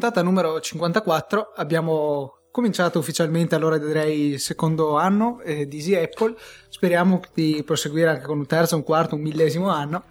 puntata 0.00 0.22
numero 0.22 0.58
54 0.58 1.52
abbiamo 1.56 2.38
cominciato 2.50 2.98
ufficialmente 2.98 3.54
allora 3.54 3.76
direi 3.76 4.28
il 4.28 4.40
secondo 4.40 4.96
anno 4.96 5.42
eh, 5.42 5.68
di 5.68 5.76
Easy 5.76 5.94
Apple. 5.94 6.34
Speriamo 6.70 7.20
di 7.34 7.62
proseguire 7.66 8.08
anche 8.08 8.24
con 8.24 8.38
un 8.38 8.46
terzo, 8.46 8.76
un 8.76 8.82
quarto, 8.82 9.16
un 9.16 9.20
millesimo 9.20 9.68
anno. 9.68 10.04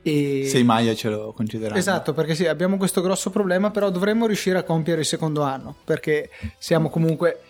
E... 0.00 0.46
se 0.48 0.58
i 0.58 0.64
Maya 0.64 0.94
ce 0.94 1.10
lo 1.10 1.32
concederanno 1.34 1.76
esatto 1.76 2.12
perché 2.12 2.36
sì 2.36 2.46
abbiamo 2.46 2.76
questo 2.76 3.00
grosso 3.00 3.28
problema 3.30 3.72
però 3.72 3.90
dovremmo 3.90 4.26
riuscire 4.26 4.56
a 4.56 4.62
compiere 4.62 5.00
il 5.00 5.06
secondo 5.06 5.42
anno 5.42 5.74
perché 5.82 6.30
siamo 6.58 6.88
comunque 6.90 7.40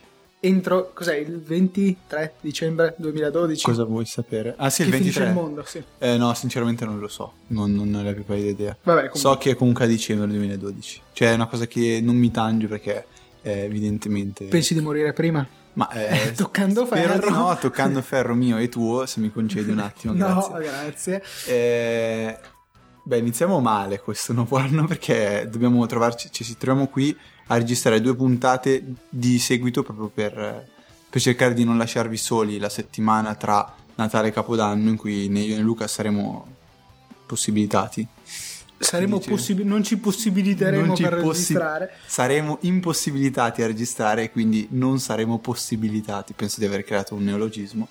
entro 0.46 0.92
cos'è 0.94 1.16
il 1.16 1.40
23 1.40 2.34
dicembre 2.40 2.94
2012 2.98 3.64
cosa 3.64 3.84
vuoi 3.84 4.06
sapere? 4.06 4.54
ah 4.56 4.70
sì 4.70 4.82
il 4.82 4.90
che 4.90 4.98
23 4.98 5.24
il 5.26 5.32
mondo 5.32 5.64
sì. 5.66 5.82
eh, 5.98 6.16
no 6.16 6.32
sinceramente 6.34 6.84
non 6.84 6.98
lo 6.98 7.08
so 7.08 7.32
non, 7.48 7.72
non 7.72 7.92
ho 7.94 8.02
la 8.02 8.12
più 8.12 8.24
pallida 8.24 8.50
idea 8.50 8.76
Vabbè, 8.82 9.10
so 9.14 9.36
che 9.36 9.50
è 9.50 9.54
comunque 9.56 9.84
a 9.84 9.88
dicembre 9.88 10.28
2012 10.28 11.00
cioè 11.12 11.30
è 11.30 11.34
una 11.34 11.46
cosa 11.46 11.66
che 11.66 12.00
non 12.02 12.16
mi 12.16 12.30
tange 12.30 12.66
perché 12.66 13.06
eh, 13.42 13.64
evidentemente 13.64 14.44
pensi 14.46 14.74
di 14.74 14.80
morire 14.80 15.12
prima? 15.12 15.46
ma 15.74 15.90
eh, 15.90 16.32
toccando 16.32 16.86
ferro 16.86 17.28
no 17.30 17.56
toccando 17.60 18.00
ferro 18.00 18.34
mio 18.34 18.56
e 18.58 18.68
tuo 18.68 19.04
se 19.06 19.20
mi 19.20 19.30
concedi 19.30 19.70
un 19.70 19.80
attimo 19.80 20.12
no 20.16 20.52
grazie, 20.56 21.20
grazie. 21.20 21.22
Eh, 21.46 22.38
beh 23.02 23.18
iniziamo 23.18 23.60
male 23.60 24.00
questo 24.00 24.32
nuovo 24.32 24.56
anno 24.56 24.86
perché 24.86 25.48
dobbiamo 25.50 25.84
trovarci 25.86 26.30
ci 26.30 26.56
troviamo 26.56 26.88
qui 26.88 27.16
a 27.48 27.56
registrare 27.56 28.00
due 28.00 28.14
puntate 28.14 28.84
di 29.08 29.38
seguito 29.38 29.82
proprio 29.82 30.08
per, 30.08 30.68
per 31.08 31.20
cercare 31.20 31.54
di 31.54 31.64
non 31.64 31.78
lasciarvi 31.78 32.16
soli 32.16 32.58
la 32.58 32.68
settimana 32.68 33.34
tra 33.34 33.74
Natale 33.96 34.28
e 34.28 34.32
Capodanno 34.32 34.90
in 34.90 34.96
cui 34.96 35.28
né 35.28 35.40
io 35.40 35.56
né 35.56 35.62
Luca 35.62 35.86
saremo 35.86 36.54
possibilitati. 37.26 38.06
Saremo 38.78 39.18
possib- 39.20 39.62
non 39.62 39.82
ci 39.82 39.96
possibiliteremo 39.96 40.86
non 40.86 40.96
ci 40.96 41.02
per 41.02 41.20
possi- 41.20 41.54
registrare. 41.54 41.94
Saremo 42.06 42.58
impossibilitati 42.62 43.62
a 43.62 43.66
registrare 43.66 44.24
e 44.24 44.30
quindi 44.30 44.68
non 44.72 44.98
saremo 45.00 45.38
possibilitati. 45.38 46.34
Penso 46.34 46.60
di 46.60 46.66
aver 46.66 46.84
creato 46.84 47.14
un 47.14 47.24
neologismo. 47.24 47.88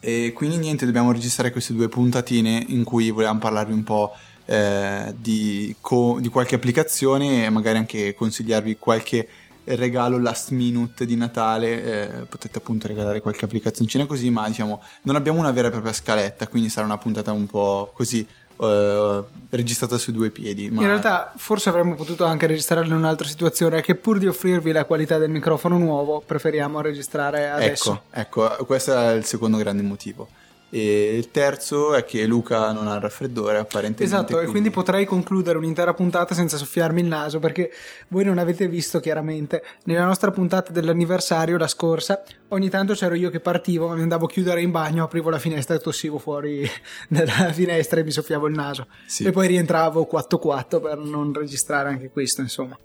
E 0.00 0.32
quindi 0.34 0.56
niente, 0.56 0.86
dobbiamo 0.86 1.12
registrare 1.12 1.52
queste 1.52 1.74
due 1.74 1.88
puntatine 1.88 2.64
in 2.68 2.82
cui 2.82 3.10
volevamo 3.10 3.38
parlarvi 3.38 3.72
un 3.72 3.84
po' 3.84 4.16
eh, 4.46 5.14
di, 5.16 5.74
co- 5.80 6.18
di, 6.20 6.28
qualche 6.28 6.56
applicazione 6.56 7.44
e 7.44 7.50
magari 7.50 7.78
anche 7.78 8.14
consigliarvi 8.14 8.76
qualche 8.78 9.28
regalo 9.64 10.18
last 10.18 10.50
minute 10.50 11.06
di 11.06 11.16
Natale. 11.16 11.84
Eh, 11.84 12.08
potete 12.26 12.58
appunto 12.58 12.86
regalare 12.88 13.20
qualche 13.20 13.44
applicazioncina 13.44 14.06
così, 14.06 14.30
ma 14.30 14.46
diciamo 14.48 14.82
non 15.02 15.16
abbiamo 15.16 15.38
una 15.38 15.52
vera 15.52 15.68
e 15.68 15.70
propria 15.70 15.92
scaletta, 15.92 16.48
quindi 16.48 16.68
sarà 16.68 16.86
una 16.86 16.98
puntata 16.98 17.32
un 17.32 17.46
po' 17.46 17.90
così 17.94 18.26
Uh, 18.54 19.24
registrata 19.48 19.98
su 19.98 20.12
due 20.12 20.30
piedi. 20.30 20.70
Ma... 20.70 20.82
In 20.82 20.86
realtà, 20.86 21.32
forse 21.36 21.68
avremmo 21.68 21.96
potuto 21.96 22.24
anche 22.24 22.46
registrarla 22.46 22.86
in 22.86 23.00
un'altra 23.00 23.26
situazione, 23.26 23.80
che 23.80 23.96
pur 23.96 24.18
di 24.18 24.28
offrirvi 24.28 24.70
la 24.70 24.84
qualità 24.84 25.18
del 25.18 25.30
microfono 25.30 25.78
nuovo, 25.78 26.22
preferiamo 26.24 26.80
registrare 26.80 27.50
adesso. 27.50 28.02
Ecco, 28.12 28.52
ecco, 28.52 28.64
questo 28.64 28.96
è 28.96 29.14
il 29.14 29.24
secondo 29.24 29.56
grande 29.56 29.82
motivo. 29.82 30.28
E 30.74 31.14
il 31.18 31.30
terzo 31.30 31.92
è 31.92 32.02
che 32.02 32.24
Luca 32.24 32.72
non 32.72 32.88
ha 32.88 32.94
il 32.94 33.02
raffreddore 33.02 33.58
apparentemente. 33.58 34.04
Esatto, 34.04 34.28
quindi... 34.28 34.46
e 34.46 34.50
quindi 34.50 34.70
potrei 34.70 35.04
concludere 35.04 35.58
un'intera 35.58 35.92
puntata 35.92 36.34
senza 36.34 36.56
soffiarmi 36.56 37.02
il 37.02 37.08
naso 37.08 37.40
perché 37.40 37.70
voi 38.08 38.24
non 38.24 38.38
avete 38.38 38.66
visto 38.68 38.98
chiaramente 38.98 39.62
nella 39.84 40.06
nostra 40.06 40.30
puntata 40.30 40.72
dell'anniversario, 40.72 41.58
la 41.58 41.68
scorsa, 41.68 42.22
ogni 42.48 42.70
tanto 42.70 42.94
c'ero 42.94 43.14
io 43.14 43.28
che 43.28 43.38
partivo, 43.38 43.90
mi 43.90 44.00
andavo 44.00 44.24
a 44.24 44.28
chiudere 44.28 44.62
in 44.62 44.70
bagno, 44.70 45.04
aprivo 45.04 45.28
la 45.28 45.38
finestra 45.38 45.74
e 45.74 45.78
tossivo 45.78 46.16
fuori 46.16 46.66
dalla 47.06 47.52
finestra 47.52 48.00
e 48.00 48.04
mi 48.04 48.10
soffiavo 48.10 48.46
il 48.46 48.54
naso. 48.54 48.86
Sì. 49.04 49.24
E 49.24 49.30
poi 49.30 49.48
rientravo 49.48 50.08
4-4 50.10 50.80
per 50.80 50.96
non 50.96 51.34
registrare 51.34 51.90
anche 51.90 52.08
questo, 52.08 52.40
insomma. 52.40 52.78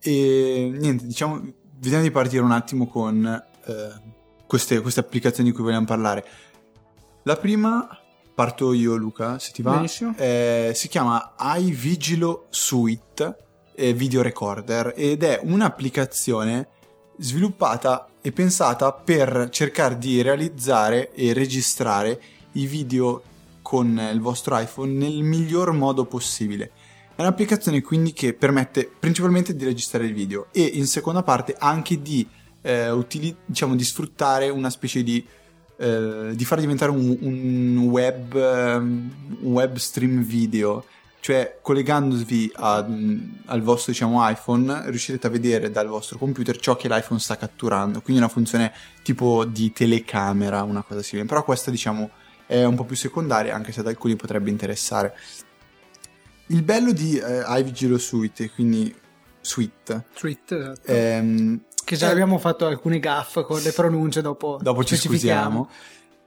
E 0.00 0.70
niente, 0.72 1.04
diciamo, 1.04 1.52
vediamo 1.80 2.04
di 2.04 2.12
partire 2.12 2.42
un 2.42 2.52
attimo 2.52 2.86
con 2.86 3.26
eh, 3.64 4.16
queste, 4.46 4.80
queste 4.80 5.00
applicazioni 5.00 5.50
di 5.50 5.54
cui 5.54 5.64
vogliamo 5.64 5.84
parlare 5.84 6.24
la 7.28 7.36
prima, 7.36 7.86
parto 8.34 8.72
io 8.72 8.96
Luca, 8.96 9.38
se 9.38 9.52
ti 9.52 9.60
va, 9.60 9.84
eh, 10.16 10.72
si 10.74 10.88
chiama 10.88 11.34
iVigilo 11.38 12.46
Suite 12.48 13.36
eh, 13.74 13.92
Video 13.92 14.22
Recorder 14.22 14.94
ed 14.96 15.22
è 15.22 15.38
un'applicazione 15.42 16.68
sviluppata 17.18 18.08
e 18.22 18.32
pensata 18.32 18.94
per 18.94 19.48
cercare 19.50 19.98
di 19.98 20.22
realizzare 20.22 21.12
e 21.12 21.34
registrare 21.34 22.18
i 22.52 22.64
video 22.64 23.22
con 23.60 24.00
il 24.10 24.20
vostro 24.22 24.58
iPhone 24.58 24.92
nel 24.92 25.22
miglior 25.22 25.72
modo 25.72 26.06
possibile. 26.06 26.70
È 27.14 27.20
un'applicazione 27.20 27.82
quindi 27.82 28.14
che 28.14 28.32
permette 28.32 28.90
principalmente 28.98 29.54
di 29.54 29.66
registrare 29.66 30.06
il 30.06 30.14
video 30.14 30.46
e 30.50 30.62
in 30.62 30.86
seconda 30.86 31.22
parte 31.22 31.54
anche 31.58 32.00
di, 32.00 32.26
eh, 32.62 32.88
utili- 32.88 33.36
diciamo, 33.44 33.76
di 33.76 33.84
sfruttare 33.84 34.48
una 34.48 34.70
specie 34.70 35.02
di 35.02 35.22
eh, 35.78 36.32
di 36.34 36.44
far 36.44 36.58
diventare 36.58 36.90
un, 36.90 37.16
un, 37.20 37.78
web, 37.88 38.34
um, 38.34 39.14
un 39.40 39.52
web 39.52 39.76
stream 39.76 40.22
video. 40.22 40.84
Cioè 41.20 41.58
collegandovi 41.60 42.52
a, 42.54 42.86
al 43.46 43.62
vostro 43.62 43.92
diciamo, 43.92 44.28
iPhone 44.28 44.88
riuscirete 44.88 45.26
a 45.26 45.30
vedere 45.30 45.70
dal 45.70 45.86
vostro 45.88 46.16
computer 46.16 46.56
ciò 46.58 46.76
che 46.76 46.88
l'iPhone 46.88 47.20
sta 47.20 47.36
catturando. 47.36 48.00
Quindi 48.00 48.22
una 48.22 48.30
funzione 48.30 48.72
tipo 49.02 49.44
di 49.44 49.72
telecamera 49.72 50.62
una 50.62 50.82
cosa 50.82 51.02
simile. 51.02 51.26
Però 51.26 51.44
questa 51.44 51.70
diciamo 51.70 52.10
è 52.46 52.64
un 52.64 52.76
po' 52.76 52.84
più 52.84 52.96
secondaria 52.96 53.54
anche 53.54 53.72
se 53.72 53.80
ad 53.80 53.86
alcuni 53.86 54.16
potrebbe 54.16 54.50
interessare. 54.50 55.14
Il 56.46 56.62
bello 56.62 56.92
di 56.92 57.18
eh, 57.18 57.44
iVigilo 57.46 57.98
Suite 57.98 58.50
quindi 58.50 58.94
Suite, 59.40 60.04
Suite 60.14 60.56
esatto. 60.56 60.80
ehm, 60.90 61.60
che 61.88 61.96
già 61.96 62.08
eh, 62.08 62.10
abbiamo 62.10 62.36
fatto 62.36 62.66
alcuni 62.66 62.98
gaff 62.98 63.42
con 63.44 63.62
le 63.62 63.72
pronunce 63.72 64.20
dopo. 64.20 64.58
Dopo 64.60 64.84
ci 64.84 64.94
scusiamo. 64.94 65.70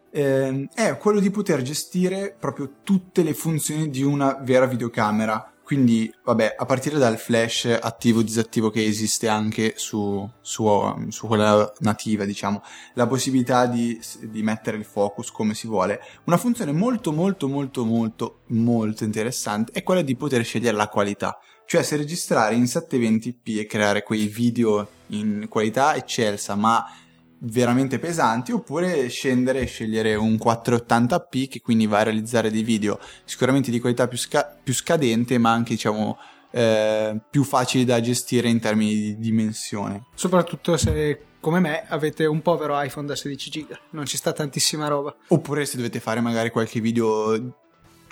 Eh, 0.10 0.68
è 0.74 0.98
quello 0.98 1.20
di 1.20 1.30
poter 1.30 1.62
gestire 1.62 2.36
proprio 2.38 2.78
tutte 2.84 3.22
le 3.22 3.36
funzioni 3.36 3.92
di 3.92 4.02
una 4.02 4.40
vera 4.42 4.66
videocamera. 4.66 5.54
Quindi, 5.64 6.12
vabbè, 6.24 6.56
a 6.58 6.66
partire 6.66 6.98
dal 6.98 7.18
flash 7.18 7.78
attivo 7.80 8.24
disattivo 8.24 8.72
che 8.72 8.84
esiste 8.84 9.28
anche 9.28 9.76
su, 9.78 10.28
su, 10.42 11.06
su 11.10 11.28
quella 11.28 11.72
nativa, 11.82 12.26
diciamo, 12.26 12.64
la 12.96 13.06
possibilità 13.06 13.68
di, 13.68 13.98
di, 14.24 14.42
mettere 14.42 14.78
il 14.78 14.84
focus 14.84 15.32
come 15.32 15.54
si 15.54 15.68
vuole. 15.68 16.02
Una 16.26 16.38
funzione 16.38 16.72
molto, 16.72 17.14
molto, 17.14 17.48
molto, 17.48 17.86
molto, 17.86 18.40
molto 18.48 19.04
interessante 19.04 19.72
è 19.74 19.84
quella 19.84 20.02
di 20.02 20.16
poter 20.16 20.44
scegliere 20.44 20.76
la 20.76 20.90
qualità. 20.90 21.40
Cioè 21.66 21.84
se 21.84 21.96
registrare 21.96 22.56
in 22.56 22.64
720p 22.64 23.60
e 23.60 23.66
creare 23.66 24.04
quei 24.04 24.26
video 24.26 25.00
in 25.12 25.48
qualità 25.50 25.96
eccelsa 25.96 26.56
ma 26.56 26.86
veramente 27.44 27.98
pesanti 27.98 28.52
oppure 28.52 29.08
scendere 29.08 29.62
e 29.62 29.66
scegliere 29.66 30.16
un 30.16 30.34
480p 30.34 31.48
che 31.48 31.62
quindi 31.62 31.88
va 31.88 32.00
a 32.00 32.04
realizzare 32.04 32.52
dei 32.52 32.64
video 32.64 33.00
sicuramente 33.26 33.72
di 33.72 33.80
qualità 33.80 34.08
più, 34.08 34.18
sca- 34.18 34.58
più 34.62 34.74
scadente 34.74 35.38
ma 35.38 35.52
anche 35.52 35.74
diciamo 35.74 36.18
eh, 36.52 37.20
più 37.30 37.44
facili 37.44 37.86
da 37.86 38.00
gestire 38.02 38.50
in 38.50 38.60
termini 38.60 38.94
di 38.94 39.18
dimensione. 39.18 40.06
Soprattutto 40.14 40.78
se 40.78 41.26
come 41.40 41.60
me 41.60 41.86
avete 41.88 42.26
un 42.26 42.42
povero 42.42 42.80
iPhone 42.80 43.08
da 43.08 43.16
16 43.16 43.50
giga 43.50 43.80
non 43.92 44.06
ci 44.06 44.18
sta 44.18 44.32
tantissima 44.32 44.88
roba. 44.88 45.16
Oppure 45.30 45.66
se 45.66 45.78
dovete 45.78 46.00
fare 46.00 46.20
magari 46.20 46.52
qualche 46.52 46.80
video 46.80 47.61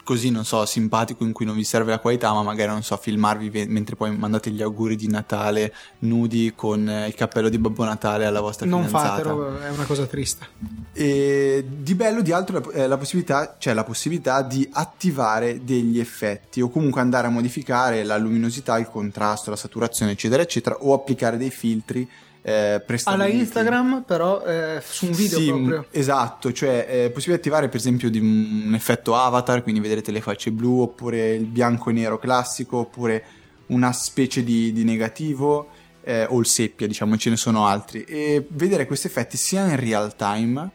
così, 0.10 0.32
non 0.32 0.44
so, 0.44 0.66
simpatico 0.66 1.24
in 1.24 1.34
cui 1.34 1.46
non 1.46 1.54
vi 1.54 1.64
serve 1.64 1.92
la 1.92 2.00
qualità, 2.00 2.34
ma 2.34 2.42
magari, 2.42 2.72
non 2.72 2.82
so, 2.82 2.98
filmarvi 2.98 3.50
ve- 3.52 3.68
mentre 3.68 3.96
poi 3.96 4.10
mandate 4.18 4.50
gli 4.50 4.64
auguri 4.64 4.96
di 4.96 5.08
Natale 5.08 5.72
nudi 6.00 6.54
con 6.56 6.90
eh, 6.90 7.06
il 7.06 7.14
cappello 7.14 7.48
di 7.48 7.60
Babbo 7.60 7.84
Natale 7.84 8.26
alla 8.26 8.42
vostra 8.42 8.66
non 8.66 8.86
fidanzata. 8.86 9.30
Non 9.30 9.44
fatelo, 9.44 9.60
è 9.60 9.70
una 9.70 9.84
cosa 9.84 10.08
triste. 10.08 10.48
E 10.94 11.64
di 11.64 11.94
bello 11.94 12.22
di 12.22 12.32
altro 12.32 12.72
è 12.72 12.88
la 12.88 12.98
possibilità, 12.98 13.58
c'è 13.60 13.72
la 13.74 13.84
possibilità 13.84 14.42
di 14.42 14.68
attivare 14.72 15.64
degli 15.64 16.00
effetti 16.00 16.60
o 16.60 16.70
comunque 16.70 17.02
andare 17.02 17.28
a 17.28 17.30
modificare 17.30 18.04
la 18.04 18.18
luminosità, 18.18 18.80
il 18.80 18.88
contrasto, 18.88 19.52
la 19.52 19.58
saturazione, 19.58 20.14
eccetera, 20.14 20.42
eccetera, 20.42 20.78
o 20.80 20.96
applicare 20.96 21.38
dei 21.38 21.52
filtri 21.52 22.10
eh, 22.50 23.00
alla 23.04 23.28
Instagram 23.28 24.04
però 24.06 24.44
eh, 24.44 24.82
su 24.84 25.06
un 25.06 25.12
video 25.12 25.40
sì, 25.40 25.52
proprio. 25.52 25.86
esatto 25.92 26.52
cioè 26.52 26.86
è 26.86 27.10
possibile 27.12 27.38
attivare 27.38 27.68
per 27.68 27.78
esempio 27.80 28.10
un 28.10 28.72
effetto 28.74 29.16
avatar 29.16 29.62
quindi 29.64 29.82
vedrete 29.82 30.12
le 30.12 30.22
facce 30.22 30.52
blu 30.52 30.82
oppure 30.82 31.34
il 31.34 31.46
bianco 31.46 31.90
e 31.90 31.94
nero 31.94 32.18
classico 32.18 32.78
oppure 32.78 33.24
una 33.68 33.92
specie 33.92 34.44
di, 34.44 34.72
di 34.72 34.84
negativo 34.84 35.70
eh, 36.02 36.26
o 36.28 36.40
il 36.40 36.46
seppia 36.46 36.88
diciamo 36.88 37.18
ce 37.18 37.30
ne 37.30 37.36
sono 37.36 37.66
altri. 37.68 38.04
E 38.04 38.46
vedere 38.50 38.86
questi 38.86 39.08
effetti 39.08 39.38
sia 39.38 39.68
in 39.68 39.76
real 39.76 40.16
time 40.16 40.72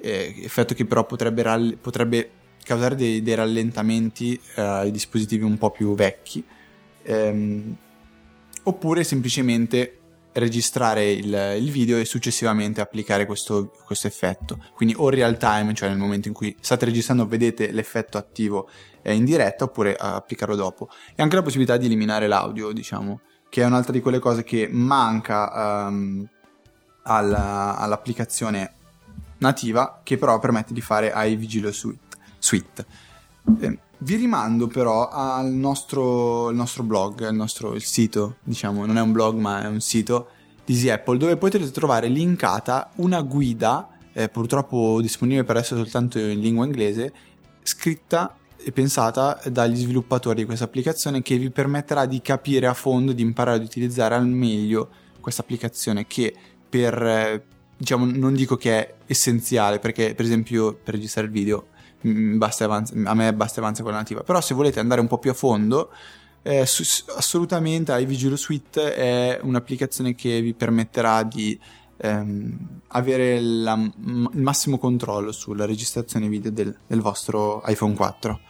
eh, 0.00 0.34
effetto 0.42 0.74
che 0.74 0.84
però 0.84 1.04
potrebbe, 1.04 1.42
ralle- 1.42 1.76
potrebbe 1.76 2.30
causare 2.64 2.94
dei, 2.94 3.22
dei 3.22 3.34
rallentamenti 3.34 4.40
eh, 4.54 4.62
ai 4.62 4.90
dispositivi 4.90 5.44
un 5.44 5.58
po' 5.58 5.70
più 5.70 5.94
vecchi 5.94 6.44
ehm, 7.02 7.76
oppure 8.64 9.04
semplicemente 9.04 9.94
registrare 10.32 11.10
il, 11.10 11.56
il, 11.58 11.70
video 11.70 11.98
e 11.98 12.04
successivamente 12.04 12.80
applicare 12.80 13.26
questo, 13.26 13.72
questo, 13.84 14.06
effetto. 14.06 14.62
Quindi 14.74 14.94
o 14.96 15.08
real 15.08 15.36
time, 15.36 15.74
cioè 15.74 15.88
nel 15.88 15.98
momento 15.98 16.28
in 16.28 16.34
cui 16.34 16.54
state 16.60 16.84
registrando 16.84 17.26
vedete 17.26 17.72
l'effetto 17.72 18.18
attivo 18.18 18.68
in 19.04 19.24
diretta 19.24 19.64
oppure 19.64 19.96
applicarlo 19.96 20.54
dopo. 20.54 20.88
E 21.14 21.22
anche 21.22 21.36
la 21.36 21.42
possibilità 21.42 21.76
di 21.76 21.86
eliminare 21.86 22.26
l'audio, 22.26 22.72
diciamo, 22.72 23.20
che 23.48 23.62
è 23.62 23.66
un'altra 23.66 23.92
di 23.92 24.00
quelle 24.00 24.18
cose 24.18 24.44
che 24.44 24.68
manca 24.70 25.86
um, 25.88 26.26
alla, 27.02 27.76
all'applicazione 27.76 28.74
nativa, 29.38 30.00
che 30.02 30.18
però 30.18 30.38
permette 30.38 30.74
di 30.74 30.80
fare 30.80 31.12
ai 31.12 31.36
Vigilo 31.36 31.72
Suite. 31.72 32.16
Suite. 32.38 32.86
Eh, 33.60 33.78
vi 33.98 34.16
rimando 34.16 34.66
però 34.68 35.08
al 35.08 35.50
nostro, 35.50 36.50
nostro 36.50 36.82
blog, 36.82 37.28
il 37.28 37.34
nostro 37.34 37.74
il 37.74 37.82
sito, 37.82 38.36
diciamo, 38.42 38.86
non 38.86 38.96
è 38.96 39.00
un 39.00 39.12
blog 39.12 39.38
ma 39.38 39.62
è 39.62 39.66
un 39.66 39.80
sito 39.80 40.28
di 40.64 40.74
Easy 40.74 40.88
Apple, 40.90 41.18
dove 41.18 41.36
potrete 41.36 41.70
trovare 41.70 42.08
linkata 42.08 42.90
una 42.96 43.20
guida, 43.22 43.88
eh, 44.12 44.28
purtroppo 44.28 45.00
disponibile 45.00 45.44
per 45.44 45.56
adesso 45.56 45.76
soltanto 45.76 46.18
in 46.18 46.40
lingua 46.40 46.64
inglese, 46.64 47.12
scritta 47.62 48.36
e 48.56 48.72
pensata 48.72 49.40
dagli 49.50 49.76
sviluppatori 49.76 50.40
di 50.40 50.44
questa 50.44 50.64
applicazione 50.64 51.22
che 51.22 51.36
vi 51.38 51.50
permetterà 51.50 52.06
di 52.06 52.20
capire 52.20 52.66
a 52.66 52.74
fondo, 52.74 53.12
di 53.12 53.22
imparare 53.22 53.56
ad 53.56 53.64
utilizzare 53.64 54.14
al 54.14 54.26
meglio 54.26 54.88
questa 55.20 55.42
applicazione 55.42 56.06
che 56.06 56.34
per, 56.68 57.02
eh, 57.02 57.44
diciamo, 57.76 58.04
non 58.04 58.34
dico 58.34 58.56
che 58.56 58.78
è 58.78 58.94
essenziale 59.06 59.78
perché 59.78 60.14
per 60.14 60.24
esempio 60.24 60.74
per 60.74 60.94
registrare 60.94 61.26
il 61.26 61.32
video 61.32 61.66
mm, 62.06 62.42
avanza, 62.60 62.94
a 63.04 63.14
me 63.14 63.32
basta 63.34 63.60
avanza 63.60 63.82
quella 63.82 63.98
nativa, 63.98 64.22
però 64.22 64.40
se 64.40 64.54
volete 64.54 64.80
andare 64.80 65.00
un 65.00 65.06
po' 65.06 65.18
più 65.18 65.30
a 65.30 65.34
fondo 65.34 65.90
eh, 66.42 66.60
assolutamente 66.60 67.92
iVigilo 67.92 68.36
Suite 68.36 68.94
è 68.94 69.40
un'applicazione 69.42 70.14
che 70.14 70.40
vi 70.40 70.54
permetterà 70.54 71.22
di 71.22 71.58
ehm, 71.96 72.80
avere 72.88 73.40
la, 73.40 73.74
il 73.74 74.40
massimo 74.40 74.78
controllo 74.78 75.32
sulla 75.32 75.66
registrazione 75.66 76.28
video 76.28 76.50
del, 76.50 76.74
del, 76.86 77.00
vostro 77.00 77.62
iPhone 77.66 77.94
4 77.94 78.40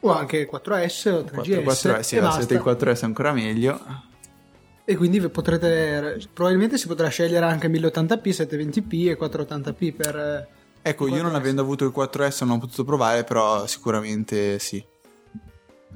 o 0.00 0.12
anche 0.12 0.48
4S 0.50 1.08
o 1.10 1.20
3GS 1.20 1.62
4, 1.62 1.92
4S, 1.92 2.00
sì, 2.00 2.16
se 2.16 2.54
il 2.54 2.62
4S 2.64 3.04
ancora 3.04 3.32
meglio. 3.32 3.80
E 4.84 4.94
quindi 4.94 5.20
potrete 5.28 6.20
probabilmente 6.32 6.78
si 6.78 6.86
potrà 6.86 7.08
scegliere 7.08 7.44
anche 7.44 7.68
1080p, 7.68 8.28
720p 8.28 9.08
e 9.08 9.18
480p 9.18 9.94
per 9.94 10.48
ecco 10.88 11.08
io 11.08 11.22
non 11.22 11.34
avendo 11.34 11.62
avuto 11.62 11.84
il 11.84 11.92
4S 11.94 12.44
non 12.44 12.56
ho 12.56 12.58
potuto 12.58 12.84
provare 12.84 13.24
però 13.24 13.66
sicuramente 13.66 14.58
sì 14.58 14.84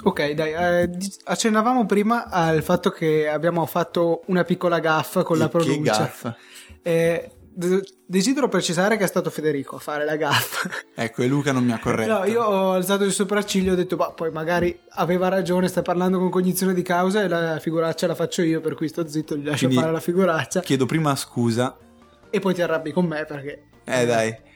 Ok, 0.02 0.30
dai, 0.30 0.52
eh, 0.52 0.90
accennavamo 1.24 1.84
prima 1.84 2.28
al 2.28 2.62
fatto 2.62 2.90
che 2.90 3.28
abbiamo 3.28 3.66
fatto 3.66 4.22
una 4.26 4.44
piccola 4.44 4.78
gaffa 4.78 5.22
con 5.22 5.36
e 5.36 5.40
la 5.40 5.48
pronuncia. 5.48 5.92
Che 5.92 5.98
gaffa? 5.98 6.36
Eh, 6.80 7.30
desidero 8.06 8.48
precisare 8.48 8.96
che 8.96 9.04
è 9.04 9.06
stato 9.06 9.28
Federico 9.28 9.76
a 9.76 9.78
fare 9.78 10.06
la 10.06 10.16
gaffa. 10.16 10.70
Ecco, 10.94 11.22
e 11.22 11.26
Luca 11.26 11.52
non 11.52 11.64
mi 11.64 11.72
ha 11.72 11.78
corretto. 11.82 12.18
No, 12.18 12.24
io 12.24 12.42
ho 12.42 12.72
alzato 12.72 13.04
il 13.04 13.12
sopracciglio 13.12 13.70
e 13.70 13.72
ho 13.74 13.76
detto, 13.76 13.96
bah, 13.96 14.12
poi 14.12 14.30
magari 14.30 14.78
aveva 14.90 15.28
ragione, 15.28 15.68
stai 15.68 15.82
parlando 15.82 16.18
con 16.18 16.30
cognizione 16.30 16.72
di 16.72 16.82
causa 16.82 17.22
e 17.22 17.28
la 17.28 17.58
figuraccia 17.58 18.06
la 18.06 18.14
faccio 18.14 18.40
io, 18.42 18.60
per 18.60 18.74
cui 18.74 18.88
sto 18.88 19.06
zitto, 19.06 19.36
gli 19.36 19.44
lascio 19.44 19.66
Quindi 19.66 19.76
fare 19.76 19.92
la 19.92 20.00
figuraccia. 20.00 20.60
Chiedo 20.60 20.86
prima 20.86 21.14
scusa. 21.14 21.76
E 22.30 22.38
poi 22.38 22.54
ti 22.54 22.62
arrabbi 22.62 22.92
con 22.92 23.04
me 23.04 23.24
perché... 23.26 23.64
Eh 23.84 24.06
dai. 24.06 24.48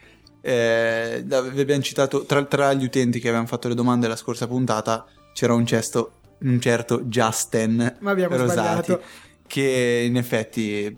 Eh, 0.46 1.24
vi 1.24 1.60
abbiamo 1.60 1.82
citato 1.82 2.26
tra, 2.26 2.44
tra 2.44 2.74
gli 2.74 2.84
utenti 2.84 3.18
che 3.18 3.28
avevano 3.28 3.48
fatto 3.48 3.68
le 3.68 3.74
domande 3.74 4.08
la 4.08 4.14
scorsa 4.14 4.46
puntata 4.46 5.06
c'era 5.32 5.54
un, 5.54 5.64
cesto, 5.64 6.12
un 6.40 6.60
certo 6.60 7.00
Justin 7.00 7.96
Ma 8.00 8.10
abbiamo 8.10 8.36
Rosati 8.36 8.92
sbagliato. 8.92 9.02
che 9.46 10.04
in 10.06 10.18
effetti 10.18 10.94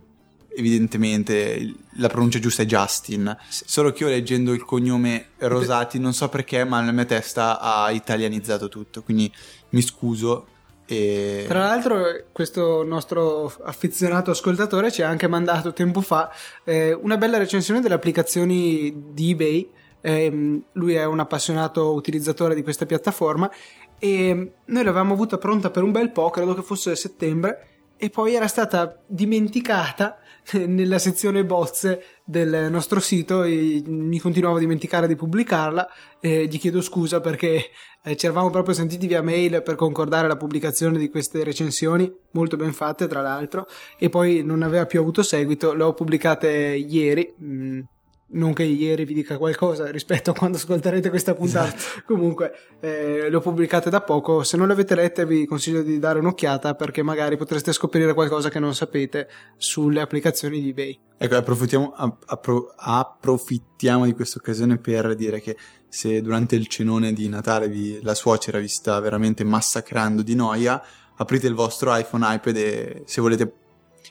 evidentemente 0.49 1.75
la 1.99 2.09
pronuncia 2.09 2.41
giusta 2.41 2.63
è 2.63 2.67
Justin. 2.67 3.37
Solo 3.49 3.93
che 3.93 4.03
io 4.03 4.09
leggendo 4.09 4.53
il 4.53 4.65
cognome 4.65 5.29
Rosati 5.39 6.01
non 6.01 6.13
so 6.13 6.29
perché 6.29 6.65
ma 6.65 6.81
nella 6.81 6.91
mia 6.91 7.05
testa 7.05 7.61
ha 7.61 7.89
italianizzato 7.93 8.69
tutto 8.69 9.03
quindi 9.05 9.33
mi 9.71 9.81
scuso 9.83 10.49
e... 10.87 11.45
Tra 11.49 11.59
l'altro, 11.59 12.27
questo 12.33 12.85
nostro 12.85 13.53
affezionato 13.65 14.31
ascoltatore 14.31 14.93
ci 14.93 15.03
ha 15.03 15.09
anche 15.09 15.27
mandato 15.27 15.73
tempo 15.73 16.01
fa 16.01 16.33
eh, 16.65 16.93
una 16.93 17.17
bella 17.17 17.39
recensione 17.39 17.81
delle 17.81 17.95
applicazioni 17.95 19.11
di 19.13 19.31
eBay. 19.33 19.71
Eh, 20.01 20.63
lui 20.73 20.95
è 20.95 21.05
un 21.05 21.19
appassionato 21.19 21.93
utilizzatore 21.93 22.55
di 22.55 22.63
questa 22.63 22.87
piattaforma 22.87 23.51
e 23.99 24.53
noi 24.65 24.85
l'avevamo 24.85 25.15
avuta 25.15 25.39
pronta 25.39 25.71
per 25.71 25.83
un 25.83 25.91
bel 25.91 26.13
po', 26.13 26.31
credo 26.31 26.55
che 26.55 26.63
fosse 26.63 26.95
settembre, 26.95 27.69
e 27.97 28.11
poi 28.11 28.35
era 28.35 28.47
stata 28.47 29.01
dimenticata 29.07 30.19
nella 30.67 30.99
sezione 30.99 31.45
bozze 31.45 32.05
del 32.29 32.71
nostro 32.73 32.99
sito 32.99 33.45
e 33.45 33.83
mi 33.87 34.19
continuavo 34.19 34.57
a 34.57 34.59
dimenticare 34.59 35.07
di 35.07 35.15
pubblicarla 35.15 35.89
e 36.21 36.47
gli 36.47 36.59
chiedo 36.59 36.81
scusa 36.81 37.21
perché 37.21 37.71
eh, 38.03 38.17
ci 38.17 38.27
eravamo 38.27 38.51
proprio 38.51 38.75
sentiti 38.75 39.07
via 39.07 39.23
mail 39.23 39.63
per 39.63 39.77
concordare 39.77 40.27
la 40.27 40.37
pubblicazione 40.37 40.99
di 40.99 41.09
queste 41.09 41.45
recensioni 41.45 42.13
molto 42.33 42.57
ben 42.57 42.73
fatte 42.73 43.07
tra 43.07 43.23
l'altro 43.23 43.69
e 43.97 44.09
poi 44.09 44.43
non 44.43 44.63
aveva 44.63 44.87
più 44.87 44.99
avuto 44.99 45.23
seguito 45.23 45.73
le 45.73 45.85
ho 45.85 45.95
pubblicate 45.95 46.49
ieri 46.51 47.33
mm, 47.41 47.81
non 48.29 48.53
che 48.53 48.65
ieri 48.65 49.05
vi 49.05 49.15
dica 49.15 49.39
qualcosa 49.39 49.91
rispetto 49.91 50.31
a 50.31 50.35
quando 50.35 50.57
ascolterete 50.57 51.11
questa 51.11 51.35
puntata. 51.35 51.75
Esatto. 51.75 52.03
Comunque, 52.07 52.53
eh, 52.81 53.29
le 53.31 53.37
ho 53.37 53.41
pubblicate 53.41 53.91
da 53.91 54.01
poco. 54.01 54.43
Se 54.43 54.57
non 54.57 54.67
le 54.67 54.73
avete 54.73 54.95
lette, 54.95 55.25
vi 55.25 55.47
consiglio 55.47 55.83
di 55.83 55.99
dare 55.99 56.19
un'occhiata 56.19 56.75
perché 56.75 57.03
magari 57.03 57.37
potreste 57.37 57.73
scoprire 57.73 58.15
qualcosa 58.15 58.49
che 58.49 58.59
non 58.59 58.75
sapete 58.75 59.29
sulle 59.57 60.01
applicazioni 60.01 60.61
di 60.61 60.71
eBay. 60.71 61.01
Ecco, 61.19 61.37
approfittiamo, 61.37 61.95
appro- 62.27 62.75
approfittiamo 62.77 64.05
di 64.05 64.13
questa 64.13 64.39
occasione 64.39 64.79
per 64.79 65.15
dire 65.15 65.41
che 65.41 65.57
se 65.89 66.21
durante 66.21 66.57
il 66.57 66.67
cenone 66.67 67.13
di 67.13 67.29
Natale 67.29 67.69
vi, 67.69 68.01
la 68.03 68.15
suocera 68.15 68.59
vi 68.59 68.69
sta 68.69 68.99
veramente 69.01 69.45
massacrando 69.45 70.23
di 70.23 70.35
noia, 70.35 70.83
aprite 71.17 71.47
il 71.47 71.55
vostro 71.55 71.97
iPhone, 71.97 72.27
iPad 72.35 72.57
e 72.57 73.03
se 73.07 73.21
volete 73.21 73.51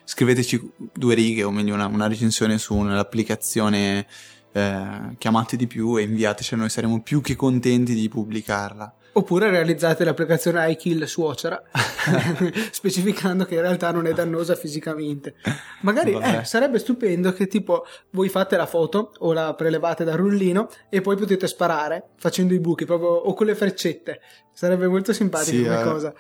scriveteci 0.06 0.72
due 0.94 1.16
righe 1.16 1.44
o 1.44 1.52
meglio 1.52 1.74
una, 1.74 1.88
una 1.88 2.08
recensione 2.08 2.58
su 2.58 2.76
un'applicazione 2.76 4.08
eh, 4.56 5.16
chiamate 5.18 5.58
di 5.58 5.68
più 5.68 5.98
e 5.98 6.04
inviateci, 6.04 6.56
noi 6.56 6.70
saremo 6.70 7.02
più 7.02 7.20
che 7.20 7.36
contenti 7.36 7.94
di 7.94 8.08
pubblicarla. 8.08 8.96
Oppure 9.18 9.50
realizzate 9.50 10.04
l'applicazione 10.04 10.72
iKill 10.72 11.04
Suocera, 11.06 11.62
specificando 12.72 13.46
che 13.46 13.56
in 13.56 13.62
realtà 13.62 13.92
non 13.92 14.08
è 14.08 14.14
dannosa 14.14 14.56
fisicamente. 14.56 15.36
Magari 15.82 16.14
eh, 16.14 16.44
sarebbe 16.44 16.80
stupendo 16.80 17.32
che 17.34 17.48
tipo 17.48 17.86
voi 18.12 18.30
fate 18.30 18.58
la 18.58 18.66
foto 18.66 19.14
o 19.20 19.34
la 19.34 19.54
prelevate 19.54 20.04
dal 20.04 20.18
rullino 20.18 20.70
e 20.90 21.02
poi 21.02 21.16
potete 21.16 21.48
sparare 21.48 22.12
facendo 22.18 22.54
i 22.54 22.60
buchi 22.60 22.86
proprio 22.86 23.10
o 23.10 23.34
con 23.34 23.46
le 23.46 23.56
freccette. 23.56 24.20
Sarebbe 24.54 24.88
molto 24.88 25.14
simpatico 25.14 25.58
sì, 25.58 25.64
come 25.64 25.80
eh. 25.80 25.84
cosa. 25.84 26.14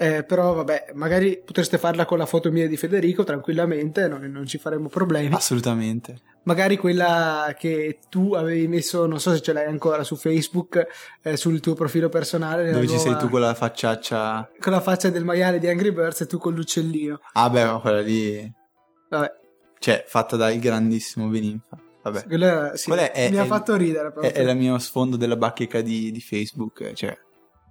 Eh, 0.00 0.22
però 0.22 0.52
vabbè, 0.52 0.92
magari 0.94 1.42
potreste 1.44 1.76
farla 1.76 2.04
con 2.04 2.18
la 2.18 2.26
foto 2.26 2.52
mia 2.52 2.68
di 2.68 2.76
Federico 2.76 3.24
tranquillamente, 3.24 4.06
non, 4.06 4.20
non, 4.30 4.46
ci 4.46 4.56
faremo 4.56 4.88
problemi. 4.88 5.34
Assolutamente. 5.34 6.20
Magari 6.44 6.76
quella 6.76 7.52
che 7.58 7.98
tu 8.08 8.34
avevi 8.34 8.68
messo, 8.68 9.06
non 9.06 9.18
so 9.18 9.32
se 9.32 9.40
ce 9.40 9.52
l'hai 9.52 9.66
ancora 9.66 10.04
su 10.04 10.14
Facebook, 10.14 10.86
eh, 11.20 11.36
sul 11.36 11.58
tuo 11.58 11.74
profilo 11.74 12.08
personale. 12.08 12.70
Dove 12.70 12.86
ci 12.86 12.94
nuova... 12.94 13.10
sei 13.10 13.18
tu 13.18 13.28
con 13.28 13.40
la 13.40 13.54
facciaccia. 13.54 14.50
Con 14.60 14.72
la 14.72 14.80
faccia 14.80 15.10
del 15.10 15.24
maiale 15.24 15.58
di 15.58 15.66
Angry 15.66 15.90
Birds 15.90 16.20
e 16.20 16.26
tu 16.26 16.38
con 16.38 16.54
l'uccellino. 16.54 17.18
Ah, 17.32 17.50
beh, 17.50 17.64
ma 17.64 17.80
quella 17.80 18.00
lì. 18.00 18.52
Vabbè. 19.08 19.32
Cioè, 19.80 20.04
fatta 20.06 20.36
dal 20.36 20.56
grandissimo 20.58 21.26
Beninfa. 21.26 21.76
Vabbè. 22.04 22.24
Quella, 22.24 22.76
sì, 22.76 22.86
quella 22.86 23.10
è, 23.10 23.30
mi 23.30 23.36
è, 23.36 23.40
ha 23.40 23.46
fatto 23.46 23.74
ridere 23.74 24.12
proprio. 24.12 24.32
È, 24.32 24.36
è 24.36 24.44
la 24.44 24.54
mia 24.54 24.78
sfondo 24.78 25.16
della 25.16 25.36
bacheca 25.36 25.80
di, 25.80 26.12
di 26.12 26.20
Facebook, 26.20 26.92
cioè, 26.92 27.18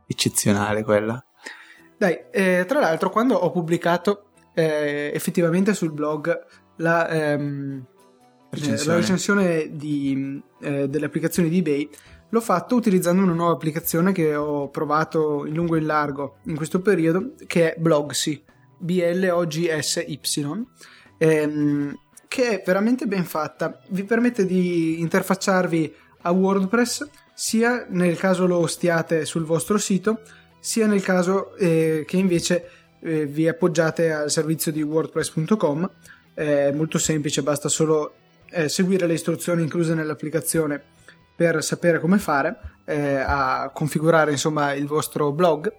eccezionale 0.06 0.84
quella. 0.84 1.22
Dai, 1.98 2.26
eh, 2.32 2.66
tra 2.68 2.80
l'altro, 2.80 3.10
quando 3.10 3.36
ho 3.36 3.52
pubblicato 3.52 4.26
eh, 4.54 5.12
effettivamente 5.14 5.74
sul 5.74 5.92
blog 5.92 6.46
la, 6.78 7.10
ehm, 7.10 7.84
recensione. 8.50 8.82
Eh, 8.82 8.86
la 8.86 8.96
recensione 8.96 9.70
di, 9.72 10.42
eh, 10.62 10.88
delle 10.88 11.06
applicazioni 11.06 11.50
di 11.50 11.60
eBay, 11.60 11.90
l'ho 12.30 12.42
fatto 12.42 12.76
utilizzando 12.76 13.24
una 13.24 13.34
nuova 13.34 13.54
applicazione 13.54 14.12
che 14.12 14.36
ho 14.36 14.70
provato 14.70 15.46
in 15.46 15.54
lungo 15.54 15.76
e 15.76 15.80
in 15.80 15.86
largo 15.86 16.38
in 16.46 16.56
questo 16.56 16.82
periodo, 16.82 17.34
che 17.46 17.74
è 17.74 17.80
Blogsy, 17.80 18.44
B-L-O-G-S-Y, 18.78 20.20
ehm, 21.18 22.00
che 22.28 22.50
è 22.50 22.64
veramente 22.66 23.06
ben 23.06 23.26
fatta. 23.26 23.80
Vi 23.90 24.04
permette 24.04 24.46
di 24.46 25.00
interfacciarvi 25.00 25.96
a 26.22 26.32
WordPress 26.32 27.08
sia 27.34 27.86
nel 27.90 28.18
caso 28.18 28.48
lo 28.48 28.66
stiate 28.68 29.26
sul 29.26 29.46
vostro 29.46 29.78
sito, 29.78 30.22
sia 30.68 30.86
nel 30.86 31.02
caso 31.02 31.56
eh, 31.56 32.04
che 32.06 32.18
invece 32.18 32.70
eh, 33.00 33.26
vi 33.26 33.48
appoggiate 33.48 34.12
al 34.12 34.30
servizio 34.30 34.70
di 34.70 34.82
wordpress.com. 34.82 35.90
È 36.34 36.72
molto 36.74 36.98
semplice, 36.98 37.42
basta 37.42 37.70
solo 37.70 38.16
eh, 38.50 38.68
seguire 38.68 39.08
le 39.08 39.14
istruzioni 39.14 39.64
incluse 39.64 39.94
nell'applicazione 39.94 40.84
per 41.34 41.64
sapere 41.64 42.02
come 42.02 42.18
fare 42.18 42.60
eh, 42.84 43.16
a 43.16 43.72
configurare 43.74 44.32
insomma 44.32 44.74
il 44.74 44.88
vostro 44.88 45.32
blog. 45.32 45.72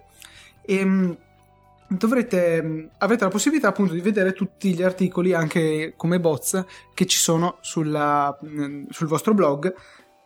E 0.65 0.83
mm, 0.83 1.11
dovrete 1.87 2.59
mm, 2.63 2.85
avrete 2.97 3.25
la 3.25 3.29
possibilità 3.29 3.67
appunto 3.67 3.93
di 3.93 4.01
vedere 4.01 4.33
tutti 4.33 4.73
gli 4.73 4.81
articoli 4.81 5.35
anche 5.35 5.93
come 5.95 6.19
bots 6.19 6.65
che 6.95 7.05
ci 7.05 7.19
sono 7.19 7.59
sulla, 7.61 8.35
mm, 8.43 8.85
sul 8.89 9.07
vostro 9.07 9.35
blog. 9.35 9.71